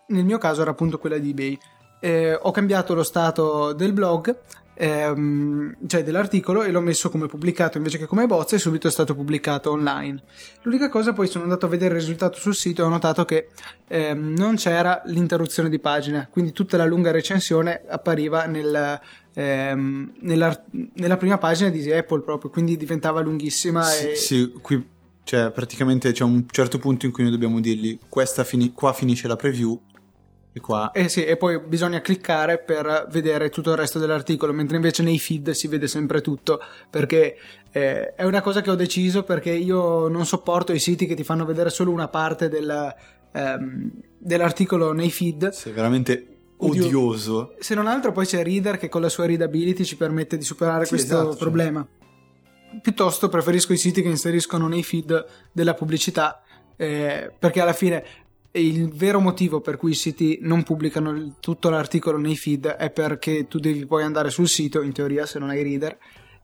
Nel 0.07 0.23
mio 0.23 0.37
caso 0.37 0.61
era 0.61 0.71
appunto 0.71 0.99
quella 0.99 1.17
di 1.17 1.31
eBay 1.31 1.59
eh, 2.03 2.35
ho 2.35 2.51
cambiato 2.51 2.93
lo 2.93 3.03
stato 3.03 3.71
del 3.71 3.93
blog 3.93 4.37
ehm, 4.73 5.77
cioè 5.87 6.03
dell'articolo 6.03 6.63
e 6.63 6.71
l'ho 6.71 6.81
messo 6.81 7.09
come 7.09 7.27
pubblicato 7.27 7.77
invece 7.77 7.97
che 7.97 8.05
come 8.05 8.25
bozza 8.25 8.57
e 8.57 8.59
subito 8.59 8.89
è 8.89 8.91
stato 8.91 9.15
pubblicato 9.15 9.71
online. 9.71 10.21
L'unica 10.63 10.89
cosa 10.89 11.13
poi 11.13 11.27
sono 11.27 11.45
andato 11.45 11.65
a 11.65 11.69
vedere 11.69 11.93
il 11.93 12.01
risultato 12.01 12.37
sul 12.37 12.55
sito 12.55 12.81
e 12.81 12.85
ho 12.85 12.89
notato 12.89 13.23
che 13.23 13.51
ehm, 13.87 14.33
non 14.35 14.57
c'era 14.57 15.01
l'interruzione 15.05 15.69
di 15.69 15.79
pagina, 15.79 16.27
quindi 16.29 16.51
tutta 16.51 16.75
la 16.75 16.85
lunga 16.85 17.11
recensione 17.11 17.83
appariva 17.87 18.47
nel, 18.47 18.99
ehm, 19.33 20.13
nella, 20.19 20.63
nella, 20.95 21.15
prima 21.15 21.37
pagina 21.37 21.69
di 21.69 21.89
Apple 21.89 22.19
proprio, 22.19 22.49
quindi 22.49 22.75
diventava 22.75 23.21
lunghissima. 23.21 23.81
Sì, 23.83 24.09
e... 24.09 24.15
sì 24.15 24.53
qui 24.61 24.91
cioè 25.25 25.51
praticamente 25.51 26.11
c'è 26.11 26.25
un 26.25 26.43
certo 26.49 26.79
punto 26.79 27.05
in 27.05 27.13
cui 27.13 27.23
noi 27.23 27.31
dobbiamo 27.31 27.61
dirgli 27.61 27.97
fini- 28.43 28.73
qua 28.73 28.91
finisce 28.91 29.25
la 29.29 29.37
preview 29.37 29.79
e 30.55 30.59
qua... 30.59 30.91
Eh 30.91 31.09
sì, 31.09 31.25
e 31.25 31.35
poi 31.35 31.59
bisogna 31.59 31.99
cliccare 31.99 32.59
per 32.59 33.07
vedere 33.09 33.49
tutto 33.49 33.71
il 33.71 33.77
resto 33.77 33.97
dell'articolo, 33.97 34.53
mentre 34.53 34.75
invece 34.75 35.01
nei 35.01 35.17
feed 35.17 35.49
si 35.49 35.67
vede 35.67 35.87
sempre 35.87 36.21
tutto, 36.21 36.59
perché 36.91 37.35
eh, 37.71 38.13
è 38.13 38.23
una 38.23 38.41
cosa 38.41 38.61
che 38.61 38.69
ho 38.69 38.75
deciso 38.75 39.23
perché 39.23 39.49
io 39.49 40.07
non 40.07 40.27
sopporto 40.27 40.71
i 40.71 40.77
siti 40.77 41.07
che 41.07 41.15
ti 41.15 41.23
fanno 41.23 41.43
vedere 41.43 41.71
solo 41.71 41.89
una 41.89 42.07
parte 42.07 42.49
del, 42.49 42.95
ehm, 43.31 43.91
dell'articolo 44.19 44.93
nei 44.93 45.09
feed. 45.09 45.49
Sì, 45.49 45.71
veramente 45.71 46.27
odioso. 46.57 46.87
odioso. 46.87 47.55
Se 47.57 47.73
non 47.73 47.87
altro 47.87 48.11
poi 48.11 48.27
c'è 48.27 48.43
Reader 48.43 48.77
che 48.77 48.89
con 48.89 49.01
la 49.01 49.09
sua 49.09 49.25
readability 49.25 49.83
ci 49.83 49.97
permette 49.97 50.37
di 50.37 50.43
superare 50.43 50.85
sì, 50.85 50.91
questo 50.91 51.19
esatto, 51.19 51.35
problema. 51.35 51.79
Cioè. 51.81 52.79
Piuttosto 52.79 53.27
preferisco 53.27 53.73
i 53.73 53.77
siti 53.77 54.03
che 54.03 54.07
inseriscono 54.07 54.67
nei 54.67 54.83
feed 54.83 55.25
della 55.51 55.73
pubblicità 55.73 56.43
eh, 56.75 57.31
perché 57.37 57.61
alla 57.61 57.73
fine 57.73 58.03
il 58.59 58.89
vero 58.93 59.19
motivo 59.19 59.61
per 59.61 59.77
cui 59.77 59.91
i 59.91 59.95
siti 59.95 60.37
non 60.41 60.63
pubblicano 60.63 61.35
tutto 61.39 61.69
l'articolo 61.69 62.17
nei 62.17 62.35
feed 62.35 62.67
è 62.67 62.91
perché 62.91 63.47
tu 63.47 63.57
devi 63.57 63.85
poi 63.85 64.03
andare 64.03 64.29
sul 64.29 64.47
sito, 64.47 64.81
in 64.81 64.93
teoria 64.93 65.25
se 65.25 65.39
non 65.39 65.49
hai 65.49 65.63
reader, 65.63 65.97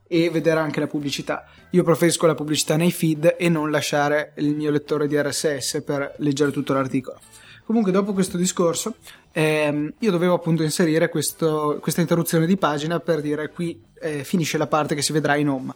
e 0.08 0.30
vedere 0.32 0.60
anche 0.60 0.80
la 0.80 0.88
pubblicità. 0.88 1.46
Io 1.72 1.84
preferisco 1.84 2.26
la 2.26 2.34
pubblicità 2.34 2.76
nei 2.76 2.92
feed 2.92 3.36
e 3.38 3.48
non 3.48 3.70
lasciare 3.70 4.34
il 4.38 4.56
mio 4.56 4.72
lettore 4.72 5.08
di 5.08 5.22
RSS 5.22 5.84
per 5.86 6.16
leggere 6.18 6.52
tutto 6.52 6.74
l'articolo. 6.74 7.20
Comunque, 7.64 7.92
dopo 7.92 8.14
questo 8.14 8.36
discorso, 8.36 8.96
ehm, 9.32 9.94
io 10.00 10.10
dovevo 10.10 10.34
appunto 10.34 10.64
inserire 10.64 11.10
questo, 11.10 11.78
questa 11.80 12.02
interruzione 12.02 12.48
di 12.48 12.58
pagina 12.58 13.00
per 13.00 13.22
dire 13.22 13.52
qui 13.52 13.80
eh, 14.02 14.24
finisce 14.24 14.58
la 14.58 14.66
parte 14.66 14.96
che 14.96 15.04
si 15.04 15.14
vedrà 15.14 15.36
in 15.36 15.50
home. 15.50 15.74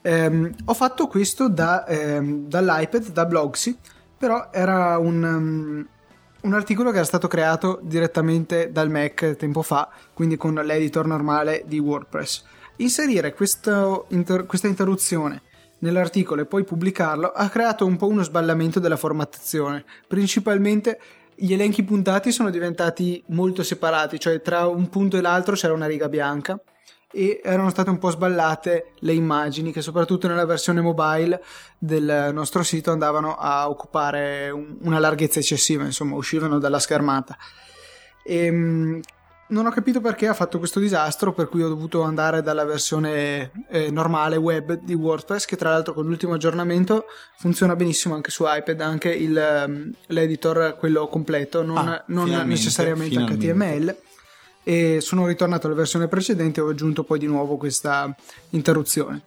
Ehm, 0.00 0.54
ho 0.64 0.72
fatto 0.72 1.06
questo 1.06 1.50
da, 1.50 1.86
ehm, 1.86 2.48
dall'iPad, 2.48 3.08
da 3.10 3.26
Blogsy, 3.26 3.76
però 4.18 4.48
era 4.52 4.98
un, 4.98 5.22
um, 5.22 5.86
un, 6.42 6.52
articolo 6.54 6.90
che 6.90 6.96
era 6.96 7.04
stato 7.04 7.28
creato 7.28 7.78
direttamente 7.82 8.70
dal 8.72 8.90
Mac 8.90 9.36
tempo 9.36 9.62
fa, 9.62 9.88
quindi 10.14 10.36
con 10.36 10.54
l'editor 10.54 11.06
normale 11.06 11.64
di 11.66 11.78
WordPress. 11.78 12.44
Inserire 12.76 13.34
inter- 14.08 14.46
questa 14.46 14.68
interruzione 14.68 15.42
nell'articolo 15.78 16.42
e 16.42 16.46
poi 16.46 16.64
pubblicarlo 16.64 17.32
ha 17.32 17.48
creato 17.48 17.84
un 17.84 17.96
po' 17.96 18.06
uno 18.06 18.22
sballamento 18.22 18.80
della 18.80 18.96
formattazione, 18.96 19.84
principalmente 20.06 20.98
gli 21.34 21.52
elenchi 21.52 21.82
puntati 21.82 22.32
sono 22.32 22.48
diventati 22.48 23.22
molto 23.28 23.62
separati, 23.62 24.18
cioè 24.18 24.40
tra 24.40 24.66
un 24.66 24.88
punto 24.88 25.18
e 25.18 25.20
l'altro 25.20 25.54
c'era 25.54 25.74
una 25.74 25.86
riga 25.86 26.08
bianca 26.08 26.58
e 27.16 27.40
erano 27.42 27.70
state 27.70 27.88
un 27.88 27.96
po' 27.96 28.10
sballate 28.10 28.90
le 28.98 29.14
immagini 29.14 29.72
che 29.72 29.80
soprattutto 29.80 30.28
nella 30.28 30.44
versione 30.44 30.82
mobile 30.82 31.42
del 31.78 32.28
nostro 32.34 32.62
sito 32.62 32.90
andavano 32.90 33.36
a 33.36 33.70
occupare 33.70 34.50
un, 34.50 34.76
una 34.82 34.98
larghezza 34.98 35.38
eccessiva, 35.38 35.84
insomma 35.84 36.14
uscivano 36.14 36.58
dalla 36.58 36.78
schermata. 36.78 37.34
E, 38.22 38.44
ehm, 38.44 39.00
non 39.48 39.64
ho 39.64 39.70
capito 39.70 40.00
perché 40.02 40.26
ha 40.26 40.34
fatto 40.34 40.58
questo 40.58 40.78
disastro, 40.78 41.32
per 41.32 41.48
cui 41.48 41.62
ho 41.62 41.68
dovuto 41.68 42.02
andare 42.02 42.42
dalla 42.42 42.64
versione 42.64 43.50
eh, 43.70 43.90
normale 43.90 44.36
web 44.36 44.80
di 44.82 44.92
WordPress, 44.92 45.46
che 45.46 45.56
tra 45.56 45.70
l'altro 45.70 45.94
con 45.94 46.04
l'ultimo 46.04 46.34
aggiornamento 46.34 47.06
funziona 47.38 47.76
benissimo 47.76 48.14
anche 48.14 48.30
su 48.30 48.44
iPad, 48.46 48.80
anche 48.80 49.08
il, 49.08 49.64
um, 49.66 49.90
l'editor, 50.08 50.76
quello 50.78 51.06
completo, 51.06 51.62
non, 51.62 51.78
ah, 51.78 52.04
non 52.08 52.28
necessariamente 52.28 53.14
finalmente. 53.14 53.46
HTML 53.46 53.96
e 54.68 54.98
sono 55.00 55.28
ritornato 55.28 55.68
alla 55.68 55.76
versione 55.76 56.08
precedente 56.08 56.58
e 56.58 56.64
ho 56.64 56.68
aggiunto 56.68 57.04
poi 57.04 57.20
di 57.20 57.26
nuovo 57.26 57.56
questa 57.56 58.12
interruzione. 58.50 59.22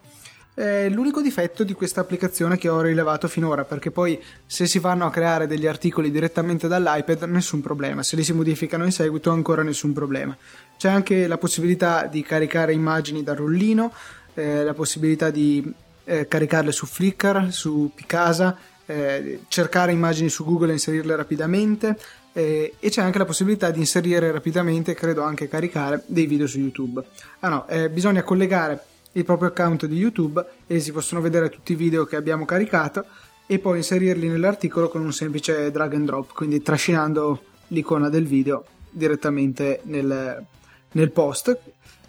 L'unico 0.60 1.22
difetto 1.22 1.63
di 1.63 1.72
questa 1.72 2.01
applicazione 2.01 2.58
che 2.58 2.67
ho 2.67 2.81
rilevato 2.81 3.29
finora, 3.29 3.63
perché 3.63 3.91
poi 3.91 4.22
se 4.46 4.67
si 4.67 4.79
vanno 4.79 5.05
a 5.05 5.10
creare 5.10 5.48
degli 5.48 5.65
articoli 5.65 6.12
direttamente 6.12 6.67
dall'iPad 6.67 7.24
nessun 7.29 7.62
problema, 7.62 8.03
se 8.03 8.17
li 8.17 8.25
si 8.25 8.34
modificano 8.34 8.84
in 8.84 8.91
seguito 8.91 9.31
ancora 9.31 9.63
nessun 9.63 9.93
problema. 9.93 10.36
C'è 10.77 10.89
anche 10.89 11.27
la 11.27 11.38
possibilità 11.38 12.08
di 12.08 12.22
caricare 12.24 12.74
immagini 12.74 13.24
dal 13.24 13.38
rullino, 13.38 13.93
eh, 14.34 14.65
la 14.65 14.74
possibilità 14.74 15.29
di 15.29 15.74
eh, 16.03 16.27
caricarle 16.27 16.74
su 16.74 16.86
Flickr, 16.86 17.53
su 17.53 17.91
Picasa, 17.96 18.58
eh, 18.86 19.43
cercare 19.48 19.93
immagini 19.93 20.27
su 20.27 20.43
Google 20.43 20.72
e 20.72 20.74
inserirle 20.74 21.15
rapidamente, 21.15 21.98
eh, 22.33 22.75
e 22.79 22.89
c'è 22.89 23.01
anche 23.01 23.17
la 23.17 23.25
possibilità 23.25 23.71
di 23.71 23.79
inserire 23.79 24.31
rapidamente, 24.31 24.93
credo 24.93 25.24
anche 25.24 25.48
caricare, 25.48 26.03
dei 26.05 26.25
video 26.25 26.48
su 26.48 26.59
YouTube. 26.59 27.03
Ah 27.39 27.50
no, 27.50 27.67
eh, 27.67 27.89
bisogna 27.89 28.24
collegare 28.24 28.83
il 29.13 29.25
proprio 29.25 29.50
account 29.50 29.86
di 29.86 29.95
YouTube 29.95 30.43
e 30.67 30.79
si 30.79 30.91
possono 30.91 31.21
vedere 31.21 31.50
tutti 31.50 31.71
i 31.71 31.75
video 31.75 32.05
che 32.05 32.15
abbiamo 32.15 32.45
caricato 32.45 33.05
e 33.45 33.57
poi 33.59 33.77
inserirli 33.77 34.27
nell'articolo 34.27 34.89
con 34.89 35.01
un 35.01 35.12
semplice 35.12 35.71
drag 35.71 35.93
and 35.93 36.05
drop, 36.05 36.33
quindi 36.33 36.62
trascinando 36.62 37.41
l'icona 37.67 38.09
del 38.09 38.27
video 38.27 38.65
direttamente 38.91 39.81
nel, 39.83 40.45
nel 40.91 41.12
post. 41.12 41.57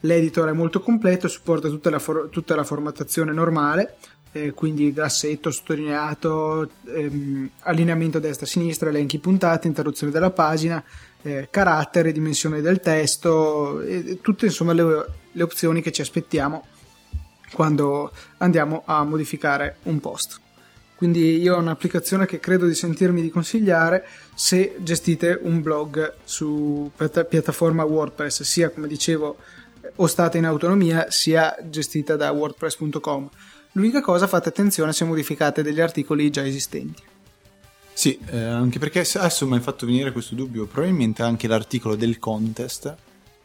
L'editor 0.00 0.48
è 0.48 0.52
molto 0.52 0.80
completo, 0.80 1.28
supporta 1.28 1.68
tutta 1.68 1.90
la, 1.90 1.98
for- 1.98 2.28
tutta 2.30 2.54
la 2.54 2.64
formattazione 2.64 3.32
normale, 3.32 3.96
eh, 4.32 4.52
quindi 4.52 4.92
grassetto 4.92 5.50
sottolineato, 5.50 6.70
ehm, 6.86 7.50
allineamento 7.60 8.18
destra-sinistra, 8.18 8.88
elenchi 8.88 9.18
puntati, 9.18 9.66
interruzione 9.66 10.12
della 10.12 10.30
pagina, 10.30 10.82
eh, 11.22 11.48
carattere, 11.50 12.12
dimensione 12.12 12.60
del 12.60 12.80
testo, 12.80 13.80
e, 13.80 14.18
tutte 14.20 14.46
insomma 14.46 14.72
le, 14.72 15.06
le 15.32 15.42
opzioni 15.42 15.82
che 15.82 15.92
ci 15.92 16.00
aspettiamo 16.00 16.64
quando 17.52 18.12
andiamo 18.38 18.82
a 18.86 19.02
modificare 19.04 19.76
un 19.84 19.98
post. 20.00 20.40
Quindi 20.94 21.40
io 21.40 21.56
ho 21.56 21.58
un'applicazione 21.58 22.26
che 22.26 22.40
credo 22.40 22.66
di 22.66 22.74
sentirmi 22.74 23.22
di 23.22 23.30
consigliare 23.30 24.06
se 24.34 24.76
gestite 24.80 25.38
un 25.42 25.62
blog 25.62 26.16
su 26.24 26.90
piattaforma 26.94 27.84
WordPress, 27.84 28.42
sia 28.42 28.68
come 28.68 28.86
dicevo 28.86 29.38
o 29.96 30.06
state 30.06 30.36
in 30.36 30.44
autonomia, 30.44 31.10
sia 31.10 31.56
gestita 31.62 32.16
da 32.16 32.30
wordpress.com. 32.30 33.30
L'unica 33.72 34.00
cosa 34.00 34.26
fate 34.26 34.48
attenzione 34.48 34.92
se 34.92 35.04
modificate 35.04 35.62
degli 35.62 35.80
articoli 35.80 36.30
già 36.30 36.44
esistenti. 36.44 37.02
Sì, 37.92 38.18
eh, 38.30 38.38
anche 38.38 38.78
perché 38.78 39.00
adesso 39.00 39.46
mi 39.46 39.56
hai 39.56 39.60
fatto 39.60 39.86
venire 39.86 40.10
questo 40.10 40.34
dubbio, 40.34 40.66
probabilmente 40.66 41.22
anche 41.22 41.46
l'articolo 41.46 41.96
del 41.96 42.18
contest, 42.18 42.96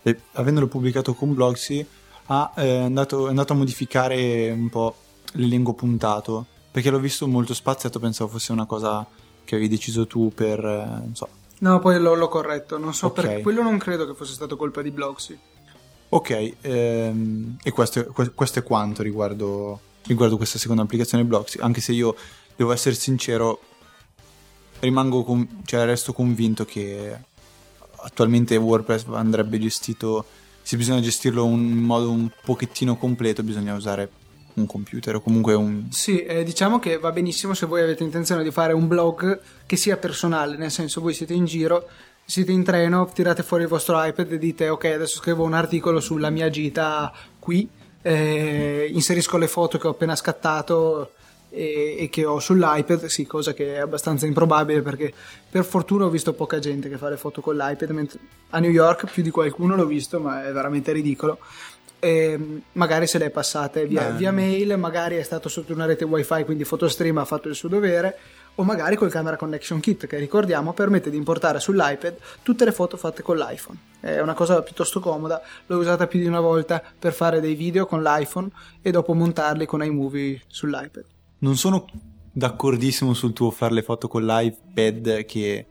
eh, 0.01 0.19
avendolo 0.33 0.67
pubblicato 0.67 1.13
con 1.13 1.33
Blogsy, 1.33 1.85
ha, 2.27 2.53
eh, 2.55 2.77
andato, 2.77 3.27
è 3.27 3.29
andato 3.29 3.53
a 3.53 3.55
modificare 3.57 4.49
un 4.51 4.69
po' 4.69 4.95
l'elenco 5.33 5.73
puntato, 5.73 6.45
perché 6.71 6.89
l'ho 6.89 6.99
visto 6.99 7.27
molto 7.27 7.53
spaziato, 7.53 7.99
pensavo 7.99 8.29
fosse 8.31 8.51
una 8.51 8.65
cosa 8.65 9.05
che 9.43 9.55
avevi 9.55 9.69
deciso 9.69 10.07
tu 10.07 10.31
per, 10.33 10.59
eh, 10.59 10.85
non 10.85 11.15
so. 11.15 11.27
No, 11.59 11.79
poi 11.79 11.99
l'ho, 11.99 12.15
l'ho 12.15 12.27
corretto, 12.27 12.77
non 12.77 12.93
so 12.93 13.07
okay. 13.07 13.25
perché, 13.25 13.41
quello 13.41 13.61
non 13.61 13.77
credo 13.77 14.07
che 14.07 14.13
fosse 14.13 14.33
stato 14.33 14.55
colpa 14.55 14.81
di 14.81 14.91
Blogsy. 14.91 15.37
Ok, 16.09 16.53
ehm, 16.61 17.57
e 17.61 17.71
questo 17.71 18.05
questo 18.33 18.59
è 18.59 18.63
quanto 18.63 19.03
riguardo 19.03 19.79
riguardo 20.07 20.37
questa 20.37 20.57
seconda 20.57 20.83
applicazione 20.83 21.23
Blocksy, 21.23 21.59
anche 21.59 21.81
se 21.81 21.91
io 21.91 22.15
devo 22.55 22.71
essere 22.71 22.95
sincero, 22.95 23.61
rimango 24.79 25.23
con, 25.23 25.61
cioè 25.65 25.85
resto 25.85 26.13
convinto 26.13 26.65
che 26.65 27.17
attualmente 27.97 28.55
WordPress 28.55 29.05
andrebbe 29.11 29.59
gestito, 29.59 30.25
se 30.61 30.77
bisogna 30.77 31.01
gestirlo 31.01 31.43
in 31.45 31.77
modo 31.77 32.09
un 32.11 32.29
pochettino 32.43 32.97
completo, 32.97 33.43
bisogna 33.43 33.73
usare 33.73 34.09
un 34.53 34.65
computer 34.65 35.15
o 35.15 35.21
comunque 35.21 35.53
un... 35.53 35.87
Sì, 35.91 36.23
eh, 36.23 36.43
diciamo 36.43 36.79
che 36.79 36.97
va 36.97 37.11
benissimo 37.11 37.53
se 37.53 37.65
voi 37.65 37.81
avete 37.81 38.03
intenzione 38.03 38.43
di 38.43 38.51
fare 38.51 38.73
un 38.73 38.87
blog 38.87 39.39
che 39.65 39.75
sia 39.75 39.97
personale, 39.97 40.55
nel 40.55 40.71
senso 40.71 41.01
voi 41.01 41.13
siete 41.13 41.33
in 41.33 41.45
giro, 41.45 41.87
siete 42.23 42.51
in 42.51 42.63
treno, 42.63 43.09
tirate 43.13 43.43
fuori 43.43 43.63
il 43.63 43.69
vostro 43.69 44.03
iPad 44.03 44.31
e 44.31 44.37
dite 44.37 44.69
ok 44.69 44.85
adesso 44.85 45.17
scrivo 45.17 45.43
un 45.43 45.53
articolo 45.53 45.99
sulla 45.99 46.29
mia 46.29 46.49
gita 46.49 47.13
qui 47.37 47.67
eh, 48.07 48.87
inserisco 48.91 49.37
le 49.37 49.47
foto 49.47 49.79
che 49.79 49.87
ho 49.87 49.91
appena 49.91 50.15
scattato 50.15 51.13
e, 51.49 51.95
e, 51.97 52.09
che 52.09 52.23
ho 52.23 52.39
sull'iPad, 52.39 53.05
sì, 53.05 53.25
cosa 53.25 53.51
che 53.53 53.75
è 53.75 53.79
abbastanza 53.79 54.27
improbabile 54.27 54.83
perché 54.83 55.11
per 55.49 55.65
fortuna 55.65 56.05
ho 56.05 56.09
visto 56.09 56.33
poca 56.33 56.59
gente 56.59 56.87
che 56.87 56.97
fa 56.97 57.09
le 57.09 57.17
foto 57.17 57.41
con 57.41 57.55
l'iPad, 57.55 57.89
mentre 57.89 58.19
a 58.51 58.59
New 58.59 58.69
York 58.69 59.09
più 59.09 59.23
di 59.23 59.31
qualcuno 59.31 59.75
l'ho 59.75 59.87
visto, 59.87 60.19
ma 60.19 60.45
è 60.45 60.51
veramente 60.51 60.91
ridicolo. 60.91 61.39
e 61.97 62.61
magari 62.73 63.07
se 63.07 63.17
le 63.17 63.25
è 63.25 63.29
passate 63.31 63.87
via, 63.87 64.11
via, 64.11 64.31
mail, 64.31 64.77
magari 64.77 65.15
è 65.15 65.23
stato 65.23 65.49
sotto 65.49 65.73
una 65.73 65.85
rete 65.85 66.05
wifi 66.05 66.43
quindi 66.43 66.63
Photostream 66.63 67.17
ha 67.17 67.25
fatto 67.25 67.49
il 67.49 67.55
suo 67.55 67.69
dovere 67.69 68.17
o 68.55 68.63
magari 68.63 68.95
col 68.95 69.11
Camera 69.11 69.35
Connection 69.35 69.79
Kit 69.79 70.07
che 70.07 70.17
ricordiamo 70.17 70.73
permette 70.73 71.09
di 71.09 71.17
importare 71.17 71.59
sull'iPad 71.59 72.15
tutte 72.41 72.65
le 72.65 72.71
foto 72.71 72.97
fatte 72.97 73.21
con 73.21 73.37
l'iPhone. 73.37 73.77
È 73.99 74.19
una 74.19 74.33
cosa 74.33 74.61
piuttosto 74.61 74.99
comoda, 74.99 75.41
l'ho 75.65 75.77
usata 75.77 76.07
più 76.07 76.19
di 76.19 76.27
una 76.27 76.39
volta 76.39 76.81
per 76.97 77.13
fare 77.13 77.39
dei 77.39 77.55
video 77.55 77.85
con 77.85 78.01
l'iPhone 78.01 78.49
e 78.81 78.91
dopo 78.91 79.13
montarli 79.13 79.65
con 79.65 79.83
iMovie 79.83 80.41
sull'iPad. 80.47 81.05
Non 81.39 81.57
sono 81.57 81.85
d'accordissimo 82.31 83.13
sul 83.13 83.33
tuo 83.33 83.51
fare 83.51 83.73
le 83.73 83.83
foto 83.83 84.07
con 84.07 84.25
l'iPad 84.25 85.25
che 85.25 85.67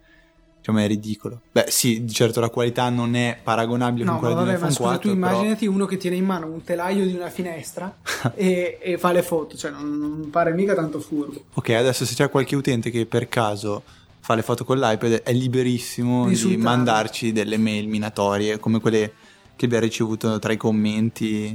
diciamo 0.65 0.79
è 0.79 0.87
ridicolo. 0.87 1.43
Beh, 1.53 1.67
sì, 1.69 2.05
di 2.05 2.13
certo 2.13 2.41
la 2.41 2.49
qualità 2.49 2.89
non 2.89 3.15
è 3.15 3.39
paragonabile 3.43 4.05
no, 4.05 4.13
con 4.13 4.21
quella 4.21 4.35
vabbè, 4.35 4.57
di 4.57 4.63
un 4.63 4.69
iPhone 4.69 4.73
ma 4.73 4.97
4. 4.97 4.99
tu 4.99 5.19
però... 5.19 5.33
immaginati 5.33 5.67
uno 5.67 5.85
che 5.85 5.97
tiene 5.99 6.17
in 6.17 6.25
mano 6.25 6.47
un 6.47 6.65
telaio 6.65 7.05
di 7.05 7.13
una 7.13 7.29
finestra 7.29 7.99
e, 8.35 8.79
e, 8.81 8.97
fa 8.97 9.13
le 9.13 9.23
foto, 9.23 9.59
cioè 9.59 9.71
non, 9.71 9.99
non, 9.99 10.31
pare 10.31 10.55
mica 10.55 10.75
tanto 10.75 11.01
furbo. 11.01 11.45
Ok, 11.53 11.69
adesso 11.71 12.07
se 12.07 12.15
c'è 12.15 12.31
qualche 12.31 12.57
utente 12.57 12.91
che 12.91 13.05
per 13.05 13.29
caso 13.29 13.83
fa 14.21 14.35
le 14.35 14.43
foto 14.43 14.65
con 14.65 14.79
l'iPad 14.79 15.23
è 15.23 15.33
liberissimo 15.35 16.29
Insultare. 16.29 16.57
di 16.57 16.63
mandarci 16.63 17.33
delle 17.33 17.59
mail 17.59 17.87
minatorie 17.87 18.59
come 18.59 18.81
quelle 18.81 19.13
che 19.57 19.67
abbiamo 19.67 19.85
ricevuto 19.85 20.39
tra 20.39 20.51
i 20.51 20.57
commenti 20.57 21.55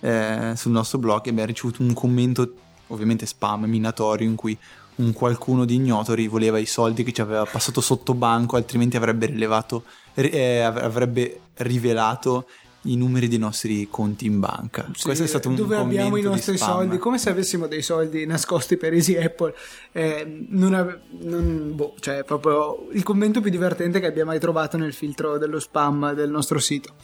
eh, 0.00 0.52
sul 0.56 0.72
nostro 0.72 0.98
blog 0.98 1.28
abbiamo 1.28 1.44
ricevuto 1.44 1.82
un 1.82 1.92
commento 1.92 2.54
ovviamente 2.86 3.26
spam 3.26 3.64
minatorio 3.64 4.26
in 4.26 4.34
cui 4.34 4.56
un 4.96 5.12
qualcuno 5.12 5.64
di 5.64 5.74
ignotori 5.74 6.28
voleva 6.28 6.58
i 6.58 6.66
soldi 6.66 7.04
che 7.04 7.12
ci 7.12 7.20
aveva 7.20 7.44
passato 7.44 7.80
sotto 7.80 8.14
banco, 8.14 8.56
altrimenti 8.56 8.96
avrebbe 8.96 9.26
rilevato, 9.26 9.84
eh, 10.14 10.60
avrebbe 10.60 11.40
rivelato 11.58 12.46
i 12.84 12.96
numeri 12.96 13.28
dei 13.28 13.38
nostri 13.38 13.88
conti 13.90 14.26
in 14.26 14.40
banca. 14.40 14.86
Sì, 14.94 15.04
Questo 15.04 15.24
è 15.24 15.26
stato 15.26 15.48
un 15.50 15.54
dove 15.54 15.76
abbiamo 15.76 16.16
i 16.16 16.22
nostri 16.22 16.56
soldi, 16.56 16.96
come 16.96 17.18
se 17.18 17.28
avessimo 17.28 17.66
dei 17.66 17.82
soldi 17.82 18.24
nascosti 18.24 18.76
per 18.76 18.94
Easy 18.94 19.16
Apple. 19.16 19.54
Eh, 19.92 20.46
non 20.48 20.72
ave- 20.72 21.00
non, 21.20 21.72
boh, 21.74 21.94
cioè 22.00 22.24
proprio 22.24 22.88
il 22.92 23.02
commento 23.02 23.40
più 23.40 23.50
divertente 23.50 24.00
che 24.00 24.06
abbiamo 24.06 24.30
mai 24.30 24.40
trovato 24.40 24.78
nel 24.78 24.94
filtro 24.94 25.36
dello 25.36 25.60
spam 25.60 26.14
del 26.14 26.30
nostro 26.30 26.58
sito. 26.58 26.94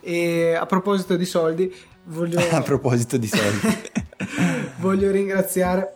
E 0.00 0.54
a 0.54 0.64
proposito 0.64 1.16
di 1.16 1.26
soldi, 1.26 1.74
voglio 2.04 2.38
a 2.50 2.62
proposito 2.62 3.18
di 3.18 3.26
soldi. 3.26 3.90
voglio 4.80 5.10
ringraziare 5.10 5.94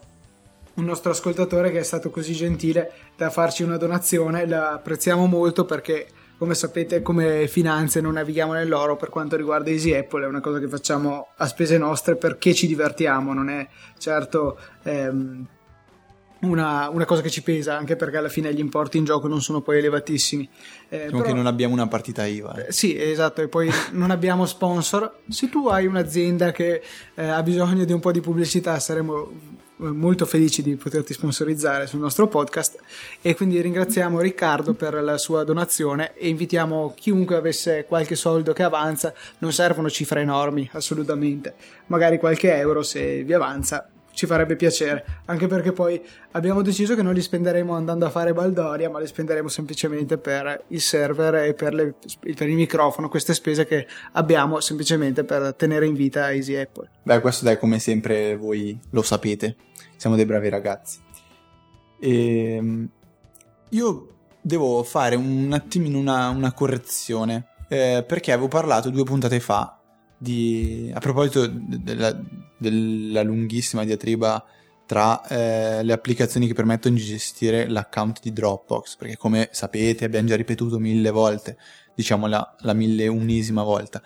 un 0.80 0.86
nostro 0.86 1.12
ascoltatore 1.12 1.70
che 1.70 1.78
è 1.78 1.84
stato 1.84 2.10
così 2.10 2.32
gentile 2.32 2.92
da 3.16 3.30
farci 3.30 3.62
una 3.62 3.76
donazione, 3.76 4.46
la 4.46 4.72
apprezziamo 4.72 5.26
molto 5.26 5.64
perché 5.64 6.08
come 6.38 6.54
sapete 6.54 7.02
come 7.02 7.46
finanze 7.48 8.00
non 8.00 8.14
navighiamo 8.14 8.54
nell'oro 8.54 8.96
per 8.96 9.10
quanto 9.10 9.36
riguarda 9.36 9.68
Easy 9.68 9.92
Apple, 9.92 10.24
è 10.24 10.26
una 10.26 10.40
cosa 10.40 10.58
che 10.58 10.68
facciamo 10.68 11.28
a 11.36 11.46
spese 11.46 11.76
nostre 11.76 12.16
perché 12.16 12.54
ci 12.54 12.66
divertiamo, 12.66 13.34
non 13.34 13.50
è 13.50 13.68
certo 13.98 14.58
ehm, 14.82 15.46
una, 16.40 16.88
una, 16.88 17.04
cosa 17.04 17.20
che 17.20 17.28
ci 17.28 17.42
pesa, 17.42 17.76
anche 17.76 17.96
perché 17.96 18.16
alla 18.16 18.30
fine 18.30 18.54
gli 18.54 18.58
importi 18.58 18.96
in 18.96 19.04
gioco 19.04 19.28
non 19.28 19.42
sono 19.42 19.60
poi 19.60 19.76
elevatissimi. 19.76 20.48
Eh, 20.88 20.96
diciamo 20.96 21.18
però, 21.18 21.24
che 21.24 21.34
non 21.34 21.44
abbiamo 21.44 21.74
una 21.74 21.88
partita 21.88 22.24
IVA. 22.24 22.66
Eh, 22.66 22.72
sì, 22.72 22.98
esatto, 22.98 23.42
e 23.42 23.48
poi 23.48 23.70
non 23.92 24.10
abbiamo 24.10 24.46
sponsor. 24.46 25.18
Se 25.28 25.50
tu 25.50 25.68
hai 25.68 25.84
un'azienda 25.84 26.52
che 26.52 26.82
eh, 27.14 27.26
ha 27.26 27.42
bisogno 27.42 27.84
di 27.84 27.92
un 27.92 28.00
po' 28.00 28.12
di 28.12 28.22
pubblicità, 28.22 28.78
saremo 28.78 29.68
molto 29.80 30.26
felici 30.26 30.62
di 30.62 30.76
poterti 30.76 31.12
sponsorizzare 31.12 31.86
sul 31.86 32.00
nostro 32.00 32.28
podcast 32.28 32.78
e 33.20 33.34
quindi 33.34 33.60
ringraziamo 33.60 34.20
Riccardo 34.20 34.74
per 34.74 34.94
la 35.02 35.18
sua 35.18 35.44
donazione 35.44 36.14
e 36.14 36.28
invitiamo 36.28 36.94
chiunque 36.94 37.36
avesse 37.36 37.84
qualche 37.86 38.14
soldo 38.14 38.52
che 38.52 38.62
avanza, 38.62 39.12
non 39.38 39.52
servono 39.52 39.88
cifre 39.88 40.20
enormi 40.20 40.68
assolutamente, 40.72 41.54
magari 41.86 42.18
qualche 42.18 42.54
euro 42.54 42.82
se 42.82 43.22
vi 43.24 43.32
avanza 43.32 43.88
ci 44.12 44.26
farebbe 44.26 44.56
piacere, 44.56 45.04
anche 45.26 45.46
perché 45.46 45.72
poi 45.72 46.00
abbiamo 46.32 46.62
deciso 46.62 46.94
che 46.94 47.02
non 47.02 47.14
li 47.14 47.22
spenderemo 47.22 47.74
andando 47.74 48.06
a 48.06 48.10
fare 48.10 48.32
Baldoria, 48.32 48.90
ma 48.90 48.98
li 48.98 49.06
spenderemo 49.06 49.48
semplicemente 49.48 50.18
per 50.18 50.64
il 50.68 50.80
server 50.80 51.36
e 51.36 51.54
per, 51.54 51.72
le, 51.72 51.94
per, 52.34 52.48
il 52.48 52.54
microfono, 52.54 53.08
queste 53.08 53.34
spese 53.34 53.64
che 53.66 53.86
abbiamo 54.12 54.60
semplicemente 54.60 55.24
per 55.24 55.54
tenere 55.54 55.86
in 55.86 55.94
vita 55.94 56.32
Easy 56.32 56.54
Apple. 56.54 56.88
Beh, 57.02 57.20
questo 57.20 57.44
dai, 57.44 57.58
come 57.58 57.78
sempre 57.78 58.36
voi 58.36 58.78
lo 58.90 59.02
sapete, 59.02 59.56
siamo 60.00 60.16
dei 60.16 60.24
bravi 60.24 60.48
ragazzi. 60.48 60.98
E 62.00 62.54
ehm, 62.54 62.88
io 63.68 64.08
devo 64.40 64.82
fare 64.82 65.14
un 65.14 65.52
attimino 65.52 65.98
una, 65.98 66.30
una 66.30 66.54
correzione, 66.54 67.48
eh, 67.68 68.02
perché 68.08 68.32
avevo 68.32 68.48
parlato 68.48 68.88
due 68.88 69.04
puntate 69.04 69.40
fa 69.40 69.78
di, 70.16 70.90
a 70.94 70.98
proposito 71.00 71.46
della, 71.46 72.18
della 72.56 73.22
lunghissima 73.22 73.84
diatriba 73.84 74.42
tra 74.86 75.22
eh, 75.26 75.82
le 75.82 75.92
applicazioni 75.92 76.46
che 76.46 76.54
permettono 76.54 76.94
di 76.94 77.02
gestire 77.02 77.68
l'account 77.68 78.20
di 78.22 78.32
Dropbox, 78.32 78.96
perché 78.96 79.18
come 79.18 79.50
sapete 79.52 80.06
abbiamo 80.06 80.28
già 80.28 80.36
ripetuto 80.36 80.78
mille 80.78 81.10
volte, 81.10 81.58
diciamo 81.94 82.26
la, 82.26 82.56
la 82.60 82.72
milleunisima 82.72 83.62
volta, 83.62 84.00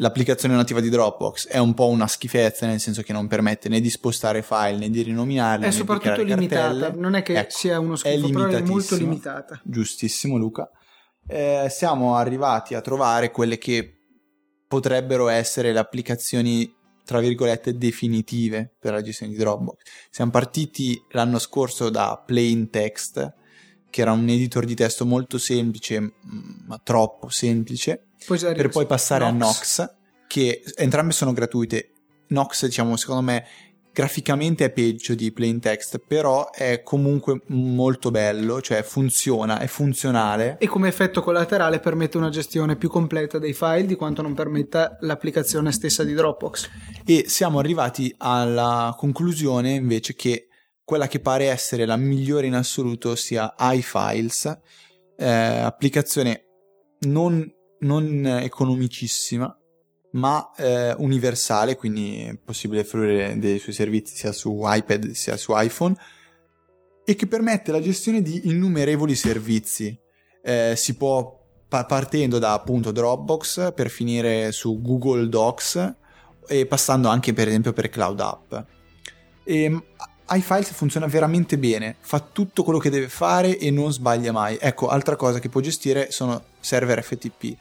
l'applicazione 0.00 0.54
nativa 0.54 0.80
di 0.80 0.88
Dropbox 0.88 1.48
è 1.48 1.58
un 1.58 1.74
po' 1.74 1.88
una 1.88 2.06
schifezza, 2.06 2.66
nel 2.66 2.80
senso 2.80 3.02
che 3.02 3.12
non 3.12 3.28
permette 3.28 3.68
né 3.68 3.80
di 3.80 3.90
spostare 3.90 4.42
file 4.42 4.78
né 4.78 4.90
di 4.90 5.02
rinominarli. 5.02 5.66
È 5.66 5.70
soprattutto 5.70 6.22
limitata, 6.22 6.78
cartelle. 6.78 7.00
non 7.00 7.14
è 7.14 7.22
che 7.22 7.38
ecco, 7.38 7.50
sia 7.50 7.78
uno 7.78 7.96
schifo, 7.96 8.26
è 8.26 8.30
però 8.30 8.46
è 8.46 8.62
molto 8.62 8.96
limitata. 8.96 9.60
Giustissimo 9.62 10.36
Luca. 10.36 10.70
Eh, 11.26 11.68
siamo 11.70 12.16
arrivati 12.16 12.74
a 12.74 12.80
trovare 12.80 13.30
quelle 13.30 13.58
che 13.58 13.94
potrebbero 14.66 15.28
essere 15.28 15.72
le 15.72 15.78
applicazioni 15.78 16.74
tra 17.04 17.20
virgolette 17.20 17.76
definitive 17.76 18.74
per 18.78 18.92
la 18.92 19.02
gestione 19.02 19.32
di 19.32 19.38
Dropbox. 19.38 19.82
Siamo 20.10 20.30
partiti 20.30 21.00
l'anno 21.10 21.38
scorso 21.38 21.90
da 21.90 22.22
Plain 22.24 22.70
Text, 22.70 23.34
che 23.90 24.00
era 24.00 24.12
un 24.12 24.28
editor 24.28 24.64
di 24.64 24.74
testo 24.74 25.04
molto 25.04 25.36
semplice, 25.36 26.00
mm, 26.00 26.10
ma 26.66 26.80
troppo 26.82 27.28
semplice, 27.28 28.09
poi 28.26 28.38
per 28.38 28.68
poi 28.68 28.86
passare 28.86 29.30
Nox. 29.30 29.78
a 29.78 29.82
Nox, 29.82 29.94
che 30.26 30.62
entrambe 30.76 31.12
sono 31.12 31.32
gratuite. 31.32 31.92
Nox, 32.28 32.64
diciamo, 32.64 32.96
secondo 32.96 33.22
me 33.22 33.44
graficamente 33.92 34.64
è 34.64 34.70
peggio 34.70 35.14
di 35.14 35.32
plain 35.32 35.60
text, 35.60 35.98
però 36.06 36.50
è 36.50 36.82
comunque 36.82 37.42
molto 37.48 38.10
bello, 38.10 38.60
cioè 38.60 38.82
funziona, 38.82 39.58
è 39.58 39.66
funzionale. 39.66 40.56
E 40.58 40.66
come 40.66 40.88
effetto 40.88 41.22
collaterale 41.22 41.80
permette 41.80 42.16
una 42.16 42.30
gestione 42.30 42.76
più 42.76 42.88
completa 42.88 43.38
dei 43.38 43.52
file 43.52 43.86
di 43.86 43.96
quanto 43.96 44.22
non 44.22 44.34
permetta 44.34 44.96
l'applicazione 45.00 45.72
stessa 45.72 46.04
di 46.04 46.14
Dropbox. 46.14 46.68
E 47.04 47.24
siamo 47.26 47.58
arrivati 47.58 48.14
alla 48.18 48.94
conclusione 48.96 49.72
invece 49.72 50.14
che 50.14 50.48
quella 50.84 51.06
che 51.06 51.20
pare 51.20 51.46
essere 51.46 51.86
la 51.86 51.96
migliore 51.96 52.46
in 52.46 52.54
assoluto 52.54 53.14
sia 53.14 53.54
iFiles, 53.58 54.58
eh, 55.16 55.28
applicazione 55.28 56.44
non, 57.00 57.48
non 57.80 58.26
economicissima, 58.26 59.54
ma 60.12 60.50
eh, 60.56 60.94
universale, 60.98 61.76
quindi 61.76 62.22
è 62.22 62.36
possibile 62.36 62.84
fruire 62.84 63.38
dei 63.38 63.58
suoi 63.58 63.74
servizi 63.74 64.16
sia 64.16 64.32
su 64.32 64.60
iPad 64.64 65.10
sia 65.10 65.36
su 65.36 65.52
iPhone 65.54 65.94
e 67.04 67.14
che 67.14 67.26
permette 67.26 67.72
la 67.72 67.80
gestione 67.80 68.22
di 68.22 68.48
innumerevoli 68.48 69.14
servizi. 69.14 69.96
Eh, 70.42 70.74
si 70.76 70.96
può 70.96 71.38
pa- 71.68 71.84
partendo 71.84 72.38
da 72.38 72.52
appunto 72.52 72.90
Dropbox 72.90 73.72
per 73.74 73.90
finire 73.90 74.52
su 74.52 74.80
Google 74.80 75.28
Docs 75.28 75.94
e 76.48 76.66
passando 76.66 77.08
anche 77.08 77.32
per 77.32 77.48
esempio 77.48 77.72
per 77.72 77.88
Cloud 77.88 78.20
App. 78.20 78.54
E, 79.44 79.82
iFiles 80.32 80.70
funziona 80.72 81.06
veramente 81.06 81.58
bene, 81.58 81.96
fa 82.00 82.20
tutto 82.20 82.62
quello 82.62 82.78
che 82.78 82.90
deve 82.90 83.08
fare 83.08 83.58
e 83.58 83.70
non 83.70 83.92
sbaglia 83.92 84.30
mai. 84.30 84.56
Ecco, 84.60 84.86
altra 84.88 85.16
cosa 85.16 85.40
che 85.40 85.48
può 85.48 85.60
gestire 85.60 86.10
sono 86.10 86.42
server 86.60 87.02
FTP 87.02 87.56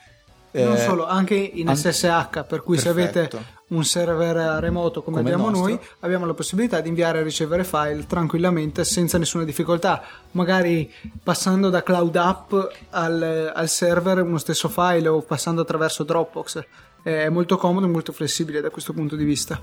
non 0.51 0.75
eh, 0.75 0.79
solo, 0.79 1.05
anche 1.05 1.35
in 1.35 1.73
SSH, 1.73 2.43
per 2.47 2.61
cui 2.63 2.75
perfetto. 2.75 2.77
se 2.77 2.89
avete 2.89 3.57
un 3.69 3.83
server 3.83 4.59
remoto 4.59 5.03
come, 5.03 5.17
come 5.17 5.31
abbiamo 5.31 5.49
noi, 5.49 5.79
abbiamo 5.99 6.25
la 6.25 6.33
possibilità 6.33 6.81
di 6.81 6.89
inviare 6.89 7.19
e 7.19 7.23
ricevere 7.23 7.63
file 7.63 8.05
tranquillamente 8.07 8.83
senza 8.83 9.17
nessuna 9.17 9.43
difficoltà, 9.43 10.03
magari 10.31 10.91
passando 11.21 11.69
da 11.69 11.83
Cloud 11.83 12.15
App 12.15 12.53
al, 12.89 13.51
al 13.53 13.69
server 13.69 14.23
uno 14.23 14.37
stesso 14.37 14.69
file 14.69 15.07
o 15.07 15.21
passando 15.21 15.61
attraverso 15.61 16.03
Dropbox. 16.03 16.65
È 17.01 17.29
molto 17.29 17.57
comodo 17.57 17.85
e 17.85 17.89
molto 17.89 18.11
flessibile 18.11 18.59
da 18.59 18.69
questo 18.69 18.93
punto 18.93 19.15
di 19.15 19.23
vista. 19.23 19.61